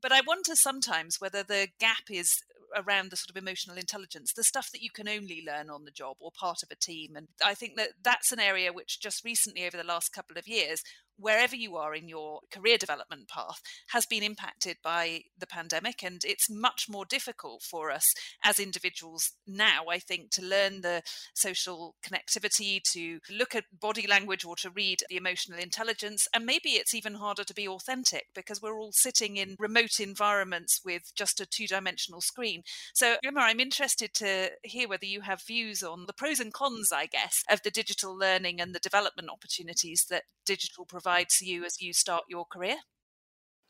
But 0.00 0.12
i 0.12 0.20
wonder 0.26 0.56
sometimes 0.56 1.20
whether 1.20 1.42
the 1.44 1.68
gap 1.78 2.10
is 2.10 2.42
around 2.76 3.10
the 3.10 3.16
sort 3.16 3.30
of 3.30 3.36
emotional 3.36 3.76
intelligence, 3.76 4.32
the 4.32 4.44
stuff 4.44 4.70
that 4.72 4.82
you 4.82 4.90
can 4.90 5.08
only 5.08 5.42
learn 5.46 5.70
on 5.70 5.84
the 5.84 5.90
job 5.90 6.16
or 6.20 6.30
part 6.32 6.62
of 6.62 6.70
a 6.70 6.76
team. 6.76 7.16
And 7.16 7.28
I 7.44 7.54
think 7.54 7.76
that 7.76 7.90
that's 8.02 8.32
an 8.32 8.40
area 8.40 8.72
which 8.72 9.00
just 9.00 9.24
recently, 9.24 9.66
over 9.66 9.76
the 9.76 9.84
last 9.84 10.12
couple 10.12 10.38
of 10.38 10.48
years, 10.48 10.82
wherever 11.18 11.54
you 11.54 11.76
are 11.76 11.94
in 11.94 12.08
your 12.08 12.40
career 12.50 12.78
development 12.78 13.28
path 13.28 13.60
has 13.88 14.06
been 14.06 14.22
impacted 14.22 14.76
by 14.82 15.20
the 15.38 15.46
pandemic 15.46 16.02
and 16.02 16.22
it's 16.24 16.50
much 16.50 16.86
more 16.88 17.04
difficult 17.04 17.62
for 17.62 17.90
us 17.90 18.12
as 18.44 18.58
individuals 18.58 19.32
now 19.46 19.84
i 19.90 19.98
think 19.98 20.30
to 20.30 20.42
learn 20.42 20.80
the 20.80 21.02
social 21.34 21.94
connectivity 22.04 22.82
to 22.82 23.18
look 23.30 23.54
at 23.54 23.64
body 23.80 24.06
language 24.06 24.44
or 24.44 24.56
to 24.56 24.70
read 24.70 25.00
the 25.08 25.16
emotional 25.16 25.58
intelligence 25.58 26.26
and 26.34 26.44
maybe 26.44 26.70
it's 26.70 26.94
even 26.94 27.14
harder 27.14 27.44
to 27.44 27.54
be 27.54 27.68
authentic 27.68 28.26
because 28.34 28.60
we're 28.60 28.78
all 28.78 28.92
sitting 28.92 29.36
in 29.36 29.56
remote 29.58 30.00
environments 30.00 30.80
with 30.84 31.12
just 31.14 31.40
a 31.40 31.46
two-dimensional 31.46 32.20
screen. 32.20 32.62
So 32.94 33.16
emma 33.24 33.40
i'm 33.40 33.60
interested 33.60 34.14
to 34.14 34.50
hear 34.62 34.88
whether 34.88 35.06
you 35.06 35.20
have 35.20 35.42
views 35.42 35.82
on 35.82 36.06
the 36.06 36.12
pros 36.12 36.40
and 36.40 36.52
cons 36.52 36.90
i 36.92 37.06
guess 37.06 37.42
of 37.50 37.62
the 37.62 37.70
digital 37.70 38.16
learning 38.16 38.60
and 38.60 38.74
the 38.74 38.80
development 38.80 39.28
opportunities 39.30 40.06
that 40.10 40.24
digital 40.44 40.84
provides 40.84 41.01
you 41.40 41.64
as 41.64 41.80
you 41.80 41.92
start 41.92 42.24
your 42.28 42.44
career? 42.44 42.76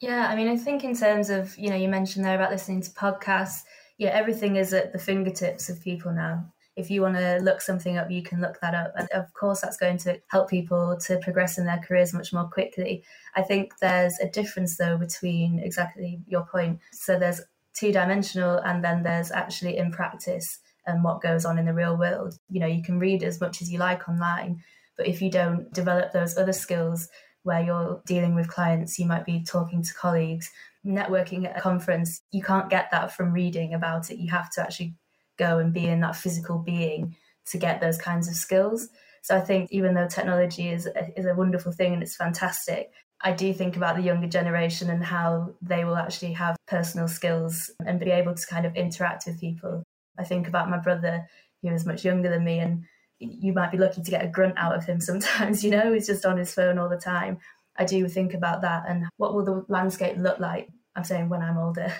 Yeah, 0.00 0.26
I 0.28 0.34
mean, 0.34 0.48
I 0.48 0.56
think 0.56 0.82
in 0.82 0.96
terms 0.96 1.30
of, 1.30 1.56
you 1.56 1.70
know, 1.70 1.76
you 1.76 1.88
mentioned 1.88 2.24
there 2.24 2.34
about 2.34 2.50
listening 2.50 2.82
to 2.82 2.90
podcasts, 2.90 3.62
yeah, 3.98 4.10
everything 4.10 4.56
is 4.56 4.72
at 4.72 4.92
the 4.92 4.98
fingertips 4.98 5.68
of 5.68 5.80
people 5.80 6.12
now. 6.12 6.52
If 6.74 6.90
you 6.90 7.02
want 7.02 7.16
to 7.16 7.38
look 7.42 7.60
something 7.60 7.98
up, 7.98 8.10
you 8.10 8.22
can 8.22 8.40
look 8.40 8.58
that 8.60 8.74
up. 8.74 8.94
And 8.96 9.08
of 9.10 9.32
course, 9.34 9.60
that's 9.60 9.76
going 9.76 9.98
to 9.98 10.20
help 10.28 10.50
people 10.50 10.96
to 11.06 11.18
progress 11.18 11.58
in 11.58 11.66
their 11.66 11.78
careers 11.86 12.14
much 12.14 12.32
more 12.32 12.48
quickly. 12.48 13.04
I 13.36 13.42
think 13.42 13.74
there's 13.80 14.18
a 14.18 14.28
difference, 14.28 14.76
though, 14.76 14.96
between 14.96 15.60
exactly 15.60 16.20
your 16.26 16.46
point. 16.46 16.80
So 16.92 17.18
there's 17.18 17.42
two 17.74 17.92
dimensional, 17.92 18.56
and 18.58 18.82
then 18.82 19.02
there's 19.02 19.30
actually 19.30 19.76
in 19.76 19.92
practice 19.92 20.58
and 20.86 21.04
what 21.04 21.20
goes 21.20 21.44
on 21.44 21.58
in 21.58 21.66
the 21.66 21.74
real 21.74 21.96
world. 21.96 22.38
You 22.50 22.60
know, 22.60 22.66
you 22.66 22.82
can 22.82 22.98
read 22.98 23.22
as 23.22 23.40
much 23.40 23.62
as 23.62 23.70
you 23.70 23.78
like 23.78 24.08
online, 24.08 24.64
but 24.96 25.06
if 25.06 25.22
you 25.22 25.30
don't 25.30 25.72
develop 25.72 26.12
those 26.12 26.36
other 26.36 26.52
skills 26.52 27.08
where 27.42 27.62
you're 27.62 28.00
dealing 28.06 28.34
with 28.34 28.48
clients, 28.48 28.98
you 28.98 29.06
might 29.06 29.24
be 29.24 29.42
talking 29.42 29.82
to 29.82 29.94
colleagues, 29.94 30.50
networking 30.86 31.46
at 31.48 31.56
a 31.56 31.60
conference, 31.60 32.22
you 32.30 32.42
can't 32.42 32.70
get 32.70 32.90
that 32.90 33.12
from 33.12 33.32
reading 33.32 33.74
about 33.74 34.10
it. 34.10 34.18
You 34.18 34.30
have 34.30 34.50
to 34.52 34.62
actually 34.62 34.94
go 35.38 35.58
and 35.58 35.72
be 35.72 35.86
in 35.86 36.00
that 36.00 36.16
physical 36.16 36.58
being 36.58 37.16
to 37.46 37.58
get 37.58 37.80
those 37.80 37.98
kinds 37.98 38.28
of 38.28 38.34
skills. 38.34 38.88
So 39.22 39.36
I 39.36 39.40
think 39.40 39.70
even 39.72 39.94
though 39.94 40.08
technology 40.08 40.68
is 40.68 40.86
a, 40.86 41.18
is 41.18 41.26
a 41.26 41.34
wonderful 41.34 41.72
thing 41.72 41.92
and 41.92 42.02
it's 42.02 42.16
fantastic, 42.16 42.90
I 43.22 43.32
do 43.32 43.54
think 43.54 43.76
about 43.76 43.96
the 43.96 44.02
younger 44.02 44.26
generation 44.26 44.90
and 44.90 45.04
how 45.04 45.54
they 45.62 45.84
will 45.84 45.96
actually 45.96 46.32
have 46.32 46.56
personal 46.66 47.06
skills 47.06 47.70
and 47.86 48.00
be 48.00 48.10
able 48.10 48.34
to 48.34 48.46
kind 48.46 48.66
of 48.66 48.74
interact 48.74 49.26
with 49.26 49.40
people. 49.40 49.84
I 50.18 50.24
think 50.24 50.48
about 50.48 50.70
my 50.70 50.78
brother, 50.78 51.24
who 51.62 51.68
is 51.68 51.86
much 51.86 52.04
younger 52.04 52.28
than 52.28 52.44
me, 52.44 52.58
and 52.58 52.84
you 53.22 53.52
might 53.52 53.70
be 53.70 53.78
lucky 53.78 54.02
to 54.02 54.10
get 54.10 54.24
a 54.24 54.28
grunt 54.28 54.54
out 54.56 54.74
of 54.74 54.84
him 54.84 55.00
sometimes, 55.00 55.64
you 55.64 55.70
know, 55.70 55.92
he's 55.92 56.06
just 56.06 56.26
on 56.26 56.36
his 56.36 56.52
phone 56.54 56.78
all 56.78 56.88
the 56.88 56.96
time. 56.96 57.38
I 57.76 57.84
do 57.84 58.06
think 58.08 58.34
about 58.34 58.62
that 58.62 58.84
and 58.88 59.06
what 59.16 59.34
will 59.34 59.44
the 59.44 59.64
landscape 59.68 60.16
look 60.18 60.38
like? 60.38 60.68
I'm 60.94 61.04
saying 61.04 61.28
when 61.30 61.40
I'm 61.40 61.56
older, 61.56 61.92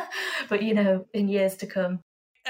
but 0.48 0.62
you 0.62 0.74
know, 0.74 1.06
in 1.14 1.28
years 1.28 1.56
to 1.58 1.66
come. 1.66 2.00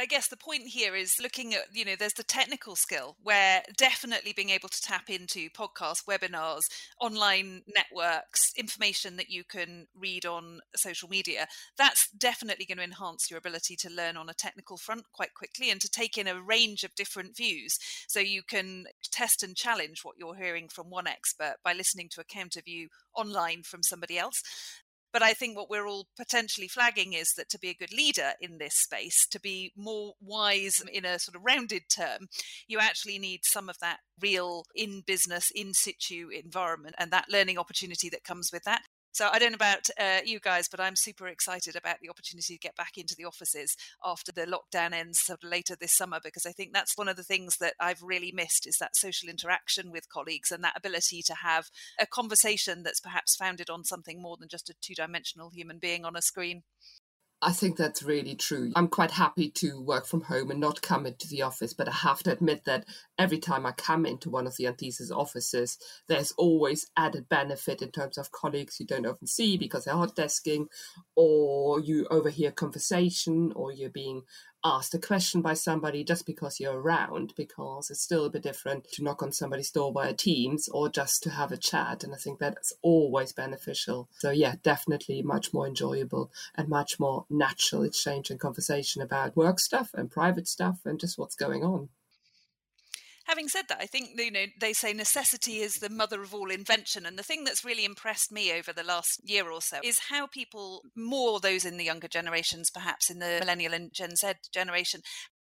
I 0.01 0.07
guess 0.07 0.29
the 0.29 0.37
point 0.39 0.63
here 0.63 0.97
is 0.97 1.21
looking 1.21 1.53
at, 1.53 1.65
you 1.75 1.85
know, 1.85 1.95
there's 1.95 2.15
the 2.15 2.23
technical 2.23 2.75
skill 2.75 3.19
where 3.23 3.63
definitely 3.77 4.33
being 4.33 4.49
able 4.49 4.71
to 4.71 4.81
tap 4.81 5.11
into 5.11 5.51
podcasts, 5.51 6.07
webinars, 6.07 6.63
online 6.99 7.61
networks, 7.75 8.55
information 8.57 9.19
that 9.19 9.29
you 9.29 9.45
can 9.45 9.89
read 9.95 10.25
on 10.25 10.61
social 10.75 11.11
media, 11.11 11.47
that's 11.77 12.09
definitely 12.13 12.65
going 12.65 12.79
to 12.79 12.85
enhance 12.85 13.31
your 13.31 13.37
ability 13.37 13.77
to 13.77 13.91
learn 13.91 14.17
on 14.17 14.31
a 14.31 14.35
technical 14.35 14.79
front 14.79 15.05
quite 15.13 15.35
quickly 15.35 15.71
and 15.71 15.83
to 15.83 15.91
take 15.91 16.17
in 16.17 16.27
a 16.27 16.41
range 16.41 16.83
of 16.83 16.95
different 16.95 17.37
views. 17.37 17.79
So 18.09 18.21
you 18.21 18.43
can 18.43 18.87
test 19.13 19.43
and 19.43 19.55
challenge 19.55 20.01
what 20.03 20.17
you're 20.19 20.35
hearing 20.35 20.69
from 20.69 20.89
one 20.89 21.09
expert 21.09 21.57
by 21.63 21.75
listening 21.75 22.09
to 22.13 22.23
a 22.23 22.25
counter 22.25 22.63
view 22.63 22.89
online 23.15 23.65
from 23.65 23.83
somebody 23.83 24.17
else. 24.17 24.43
But 25.13 25.23
I 25.23 25.33
think 25.33 25.57
what 25.57 25.71
we're 25.71 25.87
all 25.87 26.07
potentially 26.17 26.69
flagging 26.69 27.13
is 27.13 27.29
that 27.37 27.49
to 27.51 27.59
be 27.59 27.71
a 27.71 27.75
good 27.75 27.93
leader 27.93 28.33
in 28.41 28.59
this 28.59 28.75
space, 28.75 29.27
to 29.29 29.41
be 29.41 29.73
more 29.77 30.15
wise 30.21 30.83
in 30.93 31.05
a 31.05 31.19
sort 31.19 31.37
of 31.37 31.43
rounded 31.45 31.83
term, 31.95 32.29
you 32.69 32.79
actually 32.79 33.19
need 33.19 33.41
some 33.45 33.69
of 33.69 33.77
that 33.81 33.99
real 34.21 34.65
in 34.75 35.03
business, 35.07 35.51
in 35.55 35.73
situ 35.75 36.29
environment 36.33 36.95
and 36.99 37.11
that 37.11 37.29
learning 37.29 37.59
opportunity 37.59 38.09
that 38.11 38.25
comes 38.25 38.51
with 38.53 38.63
that. 38.65 38.83
So 39.13 39.29
I 39.33 39.39
don't 39.39 39.53
know 39.53 39.57
about 39.57 39.89
uh, 39.99 40.21
you 40.25 40.39
guys, 40.39 40.69
but 40.71 40.81
I'm 40.81 40.95
super 40.97 41.27
excited 41.27 41.75
about 41.75 41.97
the 42.01 42.09
opportunity 42.09 42.55
to 42.55 42.61
get 42.61 42.77
back 42.77 42.93
into 42.97 43.15
the 43.17 43.25
offices 43.25 43.75
after 44.05 44.31
the 44.33 44.47
lockdown 44.47 44.93
ends 44.93 45.19
sort 45.23 45.43
of 45.43 45.51
later 45.51 45.77
this 45.79 45.97
summer, 45.97 46.21
because 46.23 46.47
I 46.47 46.53
think 46.53 46.73
that's 46.73 46.97
one 46.97 47.09
of 47.09 47.17
the 47.17 47.25
things 47.25 47.57
that 47.61 47.75
I've 47.81 48.03
really 48.03 48.33
missed 48.33 48.67
is 48.67 48.77
that 48.81 48.97
social 48.97 49.29
interaction 49.29 49.91
with 49.91 50.09
colleagues 50.09 50.51
and 50.51 50.63
that 50.63 50.77
ability 50.77 51.23
to 51.27 51.35
have 51.43 51.67
a 52.01 52.07
conversation 52.07 52.83
that's 52.83 53.01
perhaps 53.01 53.37
founded 53.37 53.69
on 53.69 53.85
something 53.85 54.23
more 54.23 54.37
than 54.39 54.49
just 54.49 54.71
a 54.71 54.75
two 54.81 54.95
dimensional 54.95 55.51
human 55.51 55.79
being 55.79 56.05
on 56.05 56.17
a 56.17 56.23
screen. 56.23 56.63
I 57.43 57.53
think 57.53 57.79
that's 57.79 58.03
really 58.03 58.35
true. 58.35 58.71
I'm 58.77 58.89
quite 58.89 59.13
happy 59.13 59.49
to 59.53 59.81
work 59.81 60.05
from 60.05 60.21
home 60.21 60.51
and 60.51 60.61
not 60.61 60.83
come 60.83 61.07
into 61.07 61.27
the 61.27 61.41
office, 61.41 61.73
but 61.73 61.89
I 61.89 61.93
have 61.93 62.23
to 62.25 62.33
admit 62.33 62.65
that 62.67 62.85
every 63.19 63.39
time 63.39 63.65
I 63.65 63.73
come 63.73 64.05
into 64.05 64.29
one 64.29 64.47
of 64.47 64.59
the 64.59 64.67
Anthesis 64.67 65.11
offices, 65.11 65.79
there's 66.07 66.33
always 66.33 66.91
added 66.99 67.31
benefit 67.31 67.81
in 67.81 67.93
terms 67.93 68.19
of 68.19 68.31
colleagues 68.31 68.79
you 68.79 68.85
don't 68.85 69.07
often 69.07 69.27
see 69.27 69.57
because 69.57 69.87
they're 69.87 69.95
hot 69.95 70.15
desking, 70.17 70.67
or 71.17 71.81
you 71.81 72.07
overhear 72.11 72.51
conversation, 72.51 73.53
or 73.57 73.73
you're 73.73 73.89
being 73.89 74.21
asked 74.65 74.95
a 74.95 74.99
question 74.99 75.41
by 75.43 75.55
somebody 75.55 76.05
just 76.05 76.27
because 76.27 76.61
you're 76.61 76.81
around, 76.81 77.35
because 77.37 77.91
it's 77.91 78.03
still 78.03 78.25
a 78.25 78.31
bit 78.31 78.43
different 78.43 78.91
to 78.93 79.03
knock 79.03 79.23
on 79.23 79.33
somebody's 79.33 79.71
door 79.71 79.93
via 79.93 80.13
Teams 80.13 80.69
or 80.69 80.89
just 80.89 81.23
to 81.23 81.31
have 81.31 81.53
a 81.53 81.57
chat. 81.57 82.05
And 82.05 82.15
I 82.15 82.17
think 82.17 82.39
that's 82.39 82.73
always 82.83 83.33
beneficial. 83.33 84.09
So, 84.19 84.31
yeah, 84.31 84.57
definitely 84.63 85.23
much 85.23 85.53
more 85.55 85.67
enjoyable 85.67 86.31
and 86.55 86.69
much 86.69 87.01
more 87.01 87.27
natural 87.31 87.83
exchange 87.83 88.31
and 88.31 88.41
conversation 88.41 89.03
about 89.03 89.37
work 89.37 89.61
stuff 89.61 89.91
and 89.95 90.11
private 90.11 90.49
stuff 90.49 90.81
and 90.85 91.01
just 91.01 91.19
what's 91.19 91.37
going 91.37 91.65
on 91.65 91.89
having 93.31 93.49
said 93.49 93.67
that, 93.69 93.79
I 93.81 93.87
think 93.87 94.11
you 94.17 94.31
know 94.31 94.47
they 94.61 94.73
say 94.73 94.93
necessity 94.93 95.59
is 95.59 95.77
the 95.77 95.89
mother 95.89 96.21
of 96.21 96.35
all 96.35 96.51
invention, 96.51 97.07
and 97.07 97.17
the 97.17 97.23
thing 97.23 97.45
that's 97.45 97.65
really 97.65 97.85
impressed 97.85 98.33
me 98.33 98.53
over 98.53 98.73
the 98.73 98.83
last 98.83 99.21
year 99.25 99.49
or 99.51 99.63
so 99.63 99.79
is 99.85 100.01
how 100.11 100.27
people, 100.27 100.83
more 100.97 101.39
those 101.39 101.65
in 101.65 101.77
the 101.77 101.85
younger 101.85 102.09
generations, 102.09 102.71
perhaps 102.71 103.09
in 103.09 103.21
the 103.21 103.39
millennial 103.41 103.73
and 103.73 103.93
Gen 103.93 104.17
Z 104.17 104.33
generation, 104.53 105.01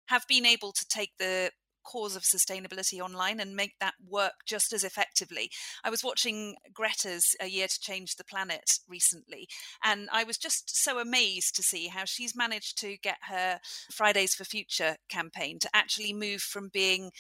have 0.10 0.26
been 0.30 0.46
able 0.46 0.72
to 0.72 0.86
take 0.88 1.12
the 1.18 1.50
cause 1.84 2.16
of 2.16 2.22
sustainability 2.22 3.00
online 3.00 3.40
and 3.40 3.56
make 3.56 3.74
that 3.80 3.96
work 4.08 4.34
just 4.46 4.72
as 4.72 4.84
effectively. 4.84 5.50
I 5.84 5.90
was 5.90 6.04
watching 6.04 6.56
Greta's 6.72 7.36
A 7.42 7.48
Year 7.48 7.68
to 7.68 7.80
Change 7.80 8.16
the 8.16 8.24
Planet 8.24 8.80
recently, 8.88 9.48
and 9.84 10.08
I 10.12 10.24
was 10.24 10.38
just 10.38 10.84
so 10.84 11.00
amazed 11.00 11.56
to 11.56 11.64
see 11.64 11.88
how 11.88 12.04
she's 12.06 12.36
managed 12.36 12.78
to 12.82 12.98
get 12.98 13.18
her 13.30 13.60
Fridays 13.92 14.36
for 14.36 14.44
Future 14.44 14.98
campaign 15.10 15.58
to 15.60 15.70
actually 15.74 16.14
move 16.14 16.42
from 16.42 16.70
being 16.72 17.12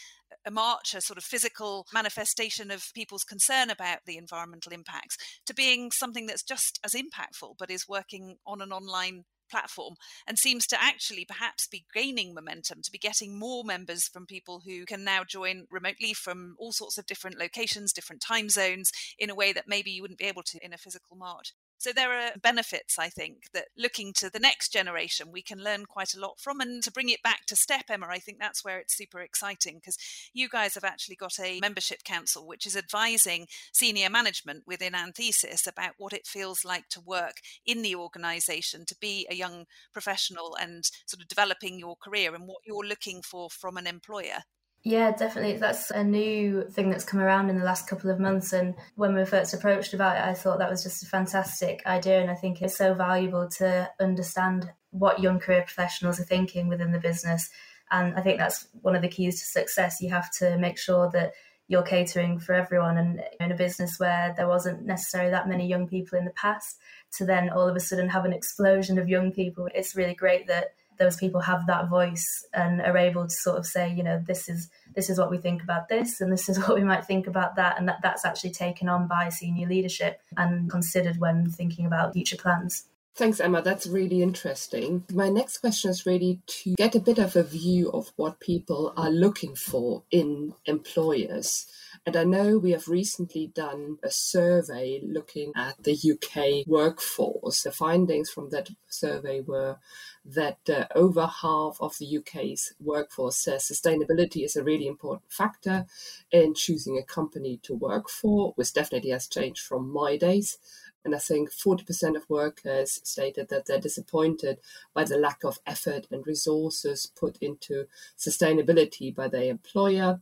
a 0.45 0.51
march, 0.51 0.93
a 0.93 1.01
sort 1.01 1.17
of 1.17 1.23
physical 1.23 1.85
manifestation 1.93 2.71
of 2.71 2.91
people's 2.93 3.23
concern 3.23 3.69
about 3.69 3.99
the 4.05 4.17
environmental 4.17 4.71
impacts, 4.71 5.17
to 5.45 5.53
being 5.53 5.91
something 5.91 6.25
that's 6.25 6.43
just 6.43 6.79
as 6.83 6.93
impactful, 6.93 7.55
but 7.57 7.71
is 7.71 7.87
working 7.87 8.37
on 8.45 8.61
an 8.61 8.71
online 8.71 9.23
platform 9.51 9.95
and 10.25 10.39
seems 10.39 10.65
to 10.65 10.81
actually 10.81 11.25
perhaps 11.25 11.67
be 11.67 11.85
gaining 11.93 12.33
momentum 12.33 12.81
to 12.81 12.91
be 12.91 12.97
getting 12.97 13.37
more 13.37 13.63
members 13.63 14.07
from 14.07 14.25
people 14.25 14.61
who 14.65 14.85
can 14.85 15.03
now 15.03 15.23
join 15.23 15.65
remotely 15.69 16.13
from 16.13 16.55
all 16.57 16.71
sorts 16.71 16.97
of 16.97 17.05
different 17.05 17.37
locations 17.37 17.91
different 17.91 18.21
time 18.21 18.47
zones 18.47 18.91
in 19.19 19.29
a 19.29 19.35
way 19.35 19.51
that 19.51 19.67
maybe 19.67 19.91
you 19.91 20.01
wouldn't 20.01 20.17
be 20.17 20.25
able 20.25 20.41
to 20.41 20.57
in 20.63 20.71
a 20.71 20.77
physical 20.77 21.17
march 21.17 21.51
so 21.81 21.91
there 21.91 22.13
are 22.13 22.37
benefits, 22.39 22.99
I 22.99 23.09
think, 23.09 23.45
that 23.55 23.69
looking 23.75 24.13
to 24.17 24.29
the 24.29 24.37
next 24.37 24.71
generation, 24.71 25.31
we 25.31 25.41
can 25.41 25.63
learn 25.63 25.87
quite 25.87 26.13
a 26.13 26.19
lot 26.19 26.39
from. 26.39 26.61
And 26.61 26.83
to 26.83 26.91
bring 26.91 27.09
it 27.09 27.23
back 27.23 27.47
to 27.47 27.55
STEP, 27.55 27.89
Emma, 27.89 28.05
I 28.07 28.19
think 28.19 28.37
that's 28.37 28.63
where 28.63 28.77
it's 28.77 28.95
super 28.95 29.19
exciting 29.19 29.77
because 29.77 29.97
you 30.31 30.47
guys 30.47 30.75
have 30.75 30.83
actually 30.83 31.15
got 31.15 31.39
a 31.39 31.59
membership 31.59 32.03
council 32.03 32.45
which 32.45 32.67
is 32.67 32.77
advising 32.77 33.47
senior 33.73 34.11
management 34.11 34.61
within 34.67 34.93
Anthesis 34.93 35.65
about 35.65 35.93
what 35.97 36.13
it 36.13 36.27
feels 36.27 36.63
like 36.63 36.87
to 36.89 37.01
work 37.01 37.37
in 37.65 37.81
the 37.81 37.95
organization, 37.95 38.85
to 38.85 38.95
be 39.01 39.25
a 39.31 39.33
young 39.33 39.65
professional 39.91 40.55
and 40.61 40.85
sort 41.07 41.23
of 41.23 41.27
developing 41.27 41.79
your 41.79 41.95
career 41.95 42.35
and 42.35 42.47
what 42.47 42.61
you're 42.63 42.85
looking 42.85 43.23
for 43.23 43.49
from 43.49 43.75
an 43.75 43.87
employer. 43.87 44.43
Yeah, 44.83 45.11
definitely. 45.11 45.57
That's 45.57 45.91
a 45.91 46.03
new 46.03 46.63
thing 46.63 46.89
that's 46.89 47.03
come 47.03 47.19
around 47.19 47.49
in 47.49 47.59
the 47.59 47.65
last 47.65 47.87
couple 47.87 48.09
of 48.09 48.19
months. 48.19 48.51
And 48.51 48.73
when 48.95 49.13
we 49.13 49.19
were 49.19 49.27
first 49.27 49.53
approached 49.53 49.93
about 49.93 50.17
it, 50.17 50.23
I 50.23 50.33
thought 50.33 50.57
that 50.57 50.71
was 50.71 50.81
just 50.81 51.03
a 51.03 51.07
fantastic 51.07 51.83
idea. 51.85 52.19
And 52.19 52.31
I 52.31 52.35
think 52.35 52.61
it's 52.61 52.77
so 52.77 52.95
valuable 52.95 53.47
to 53.57 53.89
understand 53.99 54.71
what 54.89 55.19
young 55.19 55.39
career 55.39 55.61
professionals 55.61 56.19
are 56.19 56.23
thinking 56.23 56.67
within 56.67 56.91
the 56.91 56.99
business. 56.99 57.47
And 57.91 58.15
I 58.15 58.21
think 58.21 58.39
that's 58.39 58.67
one 58.81 58.95
of 58.95 59.03
the 59.03 59.07
keys 59.07 59.39
to 59.39 59.45
success. 59.45 60.01
You 60.01 60.09
have 60.09 60.31
to 60.39 60.57
make 60.57 60.79
sure 60.79 61.11
that 61.13 61.33
you're 61.67 61.83
catering 61.83 62.39
for 62.39 62.53
everyone. 62.53 62.97
And 62.97 63.21
in 63.39 63.51
a 63.51 63.55
business 63.55 63.99
where 63.99 64.33
there 64.35 64.47
wasn't 64.47 64.83
necessarily 64.83 65.29
that 65.29 65.47
many 65.47 65.67
young 65.67 65.87
people 65.87 66.17
in 66.17 66.25
the 66.25 66.31
past, 66.31 66.79
to 67.17 67.25
then 67.25 67.51
all 67.51 67.69
of 67.69 67.75
a 67.75 67.79
sudden 67.79 68.09
have 68.09 68.25
an 68.25 68.33
explosion 68.33 68.97
of 68.97 69.07
young 69.07 69.31
people, 69.31 69.69
it's 69.75 69.95
really 69.95 70.15
great 70.15 70.47
that 70.47 70.73
those 70.97 71.15
people 71.15 71.41
have 71.41 71.67
that 71.67 71.89
voice 71.89 72.45
and 72.53 72.81
are 72.81 72.97
able 72.97 73.25
to 73.25 73.33
sort 73.33 73.57
of 73.57 73.65
say, 73.65 73.91
you 73.91 74.03
know, 74.03 74.21
this 74.25 74.47
is 74.49 74.69
this 74.95 75.09
is 75.09 75.17
what 75.17 75.31
we 75.31 75.37
think 75.37 75.63
about 75.63 75.89
this 75.89 76.21
and 76.21 76.31
this 76.31 76.49
is 76.49 76.59
what 76.67 76.75
we 76.75 76.83
might 76.83 77.05
think 77.05 77.27
about 77.27 77.55
that 77.55 77.77
and 77.77 77.87
that 77.87 77.99
that's 78.03 78.25
actually 78.25 78.51
taken 78.51 78.89
on 78.89 79.07
by 79.07 79.29
senior 79.29 79.67
leadership 79.67 80.21
and 80.37 80.69
considered 80.69 81.17
when 81.17 81.49
thinking 81.49 81.85
about 81.85 82.13
future 82.13 82.37
plans. 82.37 82.85
Thanks, 83.13 83.41
Emma. 83.41 83.61
That's 83.61 83.87
really 83.87 84.21
interesting. 84.21 85.03
My 85.11 85.27
next 85.27 85.57
question 85.57 85.91
is 85.91 86.05
really 86.05 86.39
to 86.47 86.75
get 86.75 86.95
a 86.95 86.99
bit 86.99 87.17
of 87.17 87.35
a 87.35 87.43
view 87.43 87.91
of 87.91 88.11
what 88.15 88.39
people 88.39 88.93
are 88.95 89.09
looking 89.09 89.53
for 89.53 90.03
in 90.11 90.53
employers. 90.65 91.65
And 92.03 92.17
I 92.17 92.23
know 92.23 92.57
we 92.57 92.71
have 92.71 92.87
recently 92.87 93.51
done 93.53 93.99
a 94.01 94.09
survey 94.09 95.01
looking 95.03 95.51
at 95.55 95.83
the 95.83 95.93
UK 95.93 96.65
workforce. 96.65 97.61
The 97.61 97.71
findings 97.71 98.31
from 98.31 98.49
that 98.49 98.69
survey 98.87 99.41
were 99.41 99.77
that 100.25 100.57
uh, 100.67 100.85
over 100.95 101.27
half 101.27 101.77
of 101.79 101.95
the 101.99 102.17
UK's 102.17 102.73
workforce 102.79 103.37
says 103.37 103.69
sustainability 103.71 104.43
is 104.43 104.55
a 104.55 104.63
really 104.63 104.87
important 104.87 105.31
factor 105.31 105.85
in 106.31 106.55
choosing 106.55 106.97
a 106.97 107.03
company 107.03 107.59
to 107.63 107.75
work 107.75 108.09
for, 108.09 108.53
which 108.55 108.73
definitely 108.73 109.11
has 109.11 109.27
changed 109.27 109.61
from 109.61 109.93
my 109.93 110.17
days. 110.17 110.57
And 111.03 111.15
I 111.15 111.17
think 111.17 111.51
40% 111.51 112.15
of 112.15 112.29
workers 112.29 112.99
stated 113.03 113.49
that 113.49 113.65
they're 113.65 113.79
disappointed 113.79 114.59
by 114.93 115.03
the 115.03 115.17
lack 115.17 115.43
of 115.43 115.59
effort 115.65 116.07
and 116.11 116.25
resources 116.27 117.11
put 117.19 117.37
into 117.41 117.87
sustainability 118.17 119.13
by 119.13 119.27
their 119.27 119.49
employer. 119.49 120.21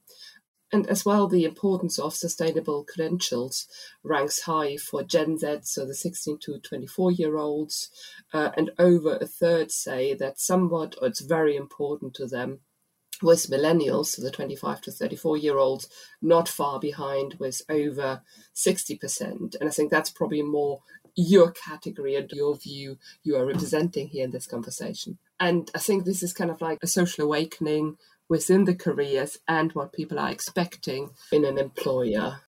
And 0.71 0.87
as 0.87 1.03
well, 1.03 1.27
the 1.27 1.45
importance 1.45 1.97
of 1.97 2.13
sustainable 2.13 2.83
credentials 2.83 3.67
ranks 4.03 4.41
high 4.41 4.77
for 4.77 5.03
Gen 5.03 5.37
Z, 5.37 5.59
so 5.63 5.85
the 5.85 5.95
16 5.95 6.37
to 6.39 6.59
24 6.59 7.11
year 7.11 7.37
olds, 7.37 7.89
uh, 8.33 8.51
and 8.55 8.71
over 8.77 9.17
a 9.19 9.25
third 9.25 9.71
say 9.71 10.13
that 10.13 10.39
somewhat 10.39 10.95
or 11.01 11.07
it's 11.07 11.21
very 11.21 11.55
important 11.55 12.13
to 12.15 12.27
them. 12.27 12.59
With 13.21 13.49
millennials, 13.49 14.05
so 14.05 14.21
the 14.21 14.31
25 14.31 14.79
to 14.81 14.91
34 14.91 15.35
year 15.35 15.57
olds, 15.57 15.89
not 16.21 16.47
far 16.47 16.79
behind, 16.79 17.35
with 17.37 17.61
over 17.67 18.21
60%. 18.55 19.55
And 19.59 19.67
I 19.67 19.71
think 19.71 19.91
that's 19.91 20.09
probably 20.09 20.41
more 20.41 20.83
your 21.15 21.51
category 21.51 22.15
and 22.15 22.31
your 22.31 22.55
view 22.55 22.97
you 23.23 23.35
are 23.35 23.45
representing 23.45 24.07
here 24.07 24.23
in 24.23 24.31
this 24.31 24.47
conversation. 24.47 25.17
And 25.37 25.69
I 25.75 25.79
think 25.79 26.05
this 26.05 26.23
is 26.23 26.31
kind 26.31 26.49
of 26.49 26.61
like 26.61 26.79
a 26.81 26.87
social 26.87 27.25
awakening 27.25 27.97
within 28.29 28.65
the 28.65 28.75
careers 28.75 29.37
and 29.47 29.71
what 29.73 29.91
people 29.91 30.19
are 30.19 30.31
expecting 30.31 31.09
in 31.31 31.43
an 31.43 31.57
employer. 31.57 32.41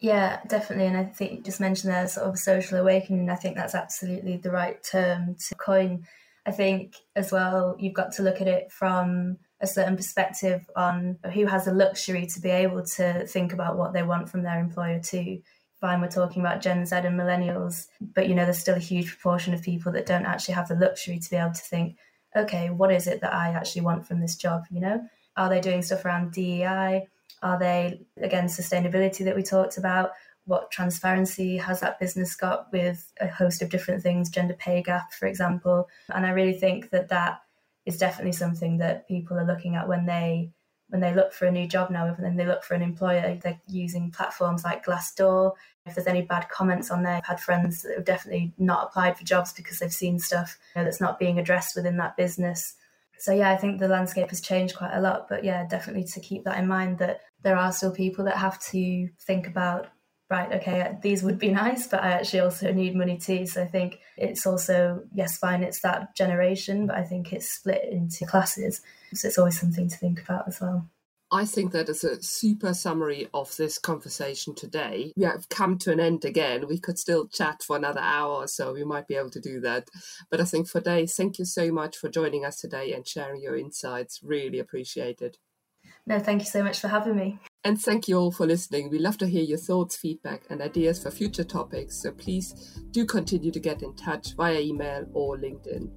Yeah, 0.00 0.40
definitely. 0.48 0.86
And 0.86 0.96
I 0.96 1.04
think 1.04 1.32
you 1.32 1.42
just 1.42 1.60
mentioned 1.60 1.92
there 1.92 2.06
sort 2.08 2.26
of 2.26 2.38
social 2.38 2.78
awakening. 2.78 3.30
I 3.30 3.36
think 3.36 3.56
that's 3.56 3.74
absolutely 3.74 4.36
the 4.36 4.50
right 4.50 4.82
term 4.82 5.36
to 5.48 5.54
coin. 5.56 6.06
I 6.46 6.50
think 6.50 6.96
as 7.16 7.32
well, 7.32 7.74
you've 7.78 7.94
got 7.94 8.12
to 8.12 8.22
look 8.22 8.40
at 8.40 8.48
it 8.48 8.70
from 8.70 9.38
a 9.60 9.66
certain 9.66 9.96
perspective 9.96 10.68
on 10.76 11.18
who 11.32 11.46
has 11.46 11.64
the 11.64 11.72
luxury 11.72 12.26
to 12.26 12.40
be 12.40 12.50
able 12.50 12.84
to 12.84 13.26
think 13.26 13.52
about 13.52 13.78
what 13.78 13.92
they 13.92 14.02
want 14.02 14.28
from 14.28 14.42
their 14.42 14.60
employer 14.60 15.00
too. 15.00 15.40
Fine, 15.80 16.00
we're 16.00 16.08
talking 16.08 16.42
about 16.42 16.60
Gen 16.60 16.84
Z 16.84 16.94
and 16.94 17.18
millennials, 17.18 17.86
but 18.00 18.28
you 18.28 18.34
know, 18.34 18.44
there's 18.44 18.58
still 18.58 18.76
a 18.76 18.78
huge 18.78 19.08
proportion 19.08 19.54
of 19.54 19.62
people 19.62 19.92
that 19.92 20.06
don't 20.06 20.26
actually 20.26 20.54
have 20.54 20.68
the 20.68 20.74
luxury 20.74 21.18
to 21.18 21.30
be 21.30 21.36
able 21.36 21.52
to 21.52 21.60
think, 21.60 21.96
okay, 22.36 22.68
what 22.70 22.92
is 22.92 23.06
it 23.06 23.20
that 23.22 23.32
I 23.32 23.48
actually 23.50 23.82
want 23.82 24.06
from 24.06 24.20
this 24.20 24.36
job? 24.36 24.64
You 24.70 24.80
know, 24.80 25.08
are 25.36 25.48
they 25.48 25.60
doing 25.60 25.82
stuff 25.82 26.04
around 26.04 26.32
DEI? 26.32 27.08
Are 27.42 27.58
they, 27.58 28.00
again, 28.20 28.46
sustainability 28.46 29.24
that 29.24 29.36
we 29.36 29.42
talked 29.42 29.76
about? 29.76 30.12
What 30.46 30.70
transparency 30.70 31.56
has 31.56 31.80
that 31.80 31.98
business 31.98 32.34
got 32.36 32.72
with 32.72 33.12
a 33.20 33.28
host 33.28 33.62
of 33.62 33.70
different 33.70 34.02
things, 34.02 34.30
gender 34.30 34.54
pay 34.54 34.82
gap, 34.82 35.12
for 35.12 35.26
example? 35.26 35.88
And 36.14 36.24
I 36.26 36.30
really 36.30 36.58
think 36.58 36.90
that 36.90 37.08
that 37.08 37.42
is 37.86 37.98
definitely 37.98 38.32
something 38.32 38.78
that 38.78 39.08
people 39.08 39.38
are 39.38 39.46
looking 39.46 39.74
at 39.76 39.88
when 39.88 40.06
they 40.06 40.50
when 40.88 41.00
they 41.00 41.14
look 41.14 41.32
for 41.32 41.46
a 41.46 41.50
new 41.50 41.66
job 41.66 41.90
now, 41.90 42.14
when 42.14 42.36
they 42.36 42.46
look 42.46 42.62
for 42.62 42.74
an 42.74 42.82
employer, 42.82 43.38
they're 43.42 43.60
using 43.66 44.10
platforms 44.10 44.62
like 44.62 44.84
Glassdoor. 44.84 45.52
If 45.86 45.94
there's 45.94 46.06
any 46.06 46.22
bad 46.22 46.48
comments 46.50 46.90
on 46.90 47.02
there, 47.02 47.16
I've 47.16 47.26
had 47.26 47.40
friends 47.40 47.82
that 47.82 47.96
have 47.96 48.04
definitely 48.04 48.52
not 48.58 48.84
applied 48.84 49.18
for 49.18 49.24
jobs 49.24 49.52
because 49.52 49.78
they've 49.78 49.92
seen 49.92 50.18
stuff 50.18 50.56
you 50.74 50.80
know, 50.80 50.84
that's 50.84 51.00
not 51.00 51.18
being 51.18 51.38
addressed 51.38 51.74
within 51.74 51.96
that 51.96 52.16
business 52.16 52.74
so 53.18 53.32
yeah, 53.32 53.50
I 53.50 53.56
think 53.56 53.80
the 53.80 53.88
landscape 53.88 54.30
has 54.30 54.40
changed 54.40 54.76
quite 54.76 54.94
a 54.94 55.00
lot. 55.00 55.28
But 55.28 55.44
yeah, 55.44 55.66
definitely 55.66 56.04
to 56.04 56.20
keep 56.20 56.44
that 56.44 56.58
in 56.58 56.66
mind 56.66 56.98
that 56.98 57.20
there 57.42 57.56
are 57.56 57.72
still 57.72 57.92
people 57.92 58.24
that 58.26 58.36
have 58.36 58.60
to 58.70 59.08
think 59.26 59.46
about 59.46 59.88
right, 60.30 60.52
okay, 60.52 60.80
uh, 60.80 60.92
these 61.02 61.22
would 61.22 61.38
be 61.38 61.48
nice, 61.64 61.86
but 61.86 62.02
I 62.02 62.12
actually 62.12 62.40
also 62.40 62.72
need 62.72 62.96
money 62.96 63.18
too. 63.18 63.46
So 63.46 63.62
I 63.62 63.66
think 63.66 64.00
it's 64.16 64.46
also, 64.46 65.02
yes, 65.12 65.38
fine, 65.38 65.62
it's 65.62 65.80
that 65.80 66.14
generation, 66.16 66.86
but 66.86 66.96
I 66.96 67.02
think 67.04 67.32
it's 67.32 67.50
split 67.50 67.84
into 67.90 68.26
classes. 68.26 68.80
So 69.12 69.28
it's 69.28 69.38
always 69.38 69.60
something 69.60 69.88
to 69.88 69.96
think 69.96 70.22
about 70.22 70.48
as 70.48 70.60
well. 70.60 70.88
I 71.32 71.44
think 71.44 71.72
that 71.72 71.88
is 71.88 72.04
a 72.04 72.22
super 72.22 72.74
summary 72.74 73.28
of 73.34 73.56
this 73.56 73.78
conversation 73.78 74.54
today. 74.54 75.12
We 75.16 75.24
have 75.24 75.48
come 75.48 75.78
to 75.78 75.90
an 75.90 75.98
end 75.98 76.24
again. 76.24 76.68
We 76.68 76.78
could 76.78 76.98
still 76.98 77.26
chat 77.26 77.62
for 77.62 77.76
another 77.76 78.00
hour 78.00 78.34
or 78.34 78.46
so. 78.46 78.72
We 78.72 78.84
might 78.84 79.08
be 79.08 79.16
able 79.16 79.30
to 79.30 79.40
do 79.40 79.60
that. 79.60 79.88
But 80.30 80.40
I 80.40 80.44
think 80.44 80.68
for 80.68 80.80
today, 80.80 81.06
thank 81.06 81.38
you 81.38 81.44
so 81.44 81.72
much 81.72 81.96
for 81.96 82.08
joining 82.08 82.44
us 82.44 82.60
today 82.60 82.92
and 82.92 83.06
sharing 83.06 83.42
your 83.42 83.56
insights. 83.56 84.20
Really 84.22 84.58
appreciate 84.58 85.22
it. 85.22 85.38
No, 86.06 86.18
thank 86.18 86.42
you 86.42 86.46
so 86.46 86.62
much 86.62 86.80
for 86.80 86.88
having 86.88 87.16
me. 87.16 87.38
And 87.64 87.80
thank 87.80 88.08
you 88.08 88.18
all 88.18 88.30
for 88.30 88.46
listening. 88.46 88.90
We 88.90 88.98
love 88.98 89.16
to 89.18 89.26
hear 89.26 89.42
your 89.42 89.58
thoughts, 89.58 89.96
feedback, 89.96 90.42
and 90.50 90.60
ideas 90.60 91.02
for 91.02 91.10
future 91.10 91.44
topics. 91.44 92.02
So 92.02 92.12
please 92.12 92.78
do 92.90 93.06
continue 93.06 93.50
to 93.50 93.60
get 93.60 93.82
in 93.82 93.96
touch 93.96 94.34
via 94.36 94.60
email 94.60 95.06
or 95.14 95.38
LinkedIn. 95.38 95.90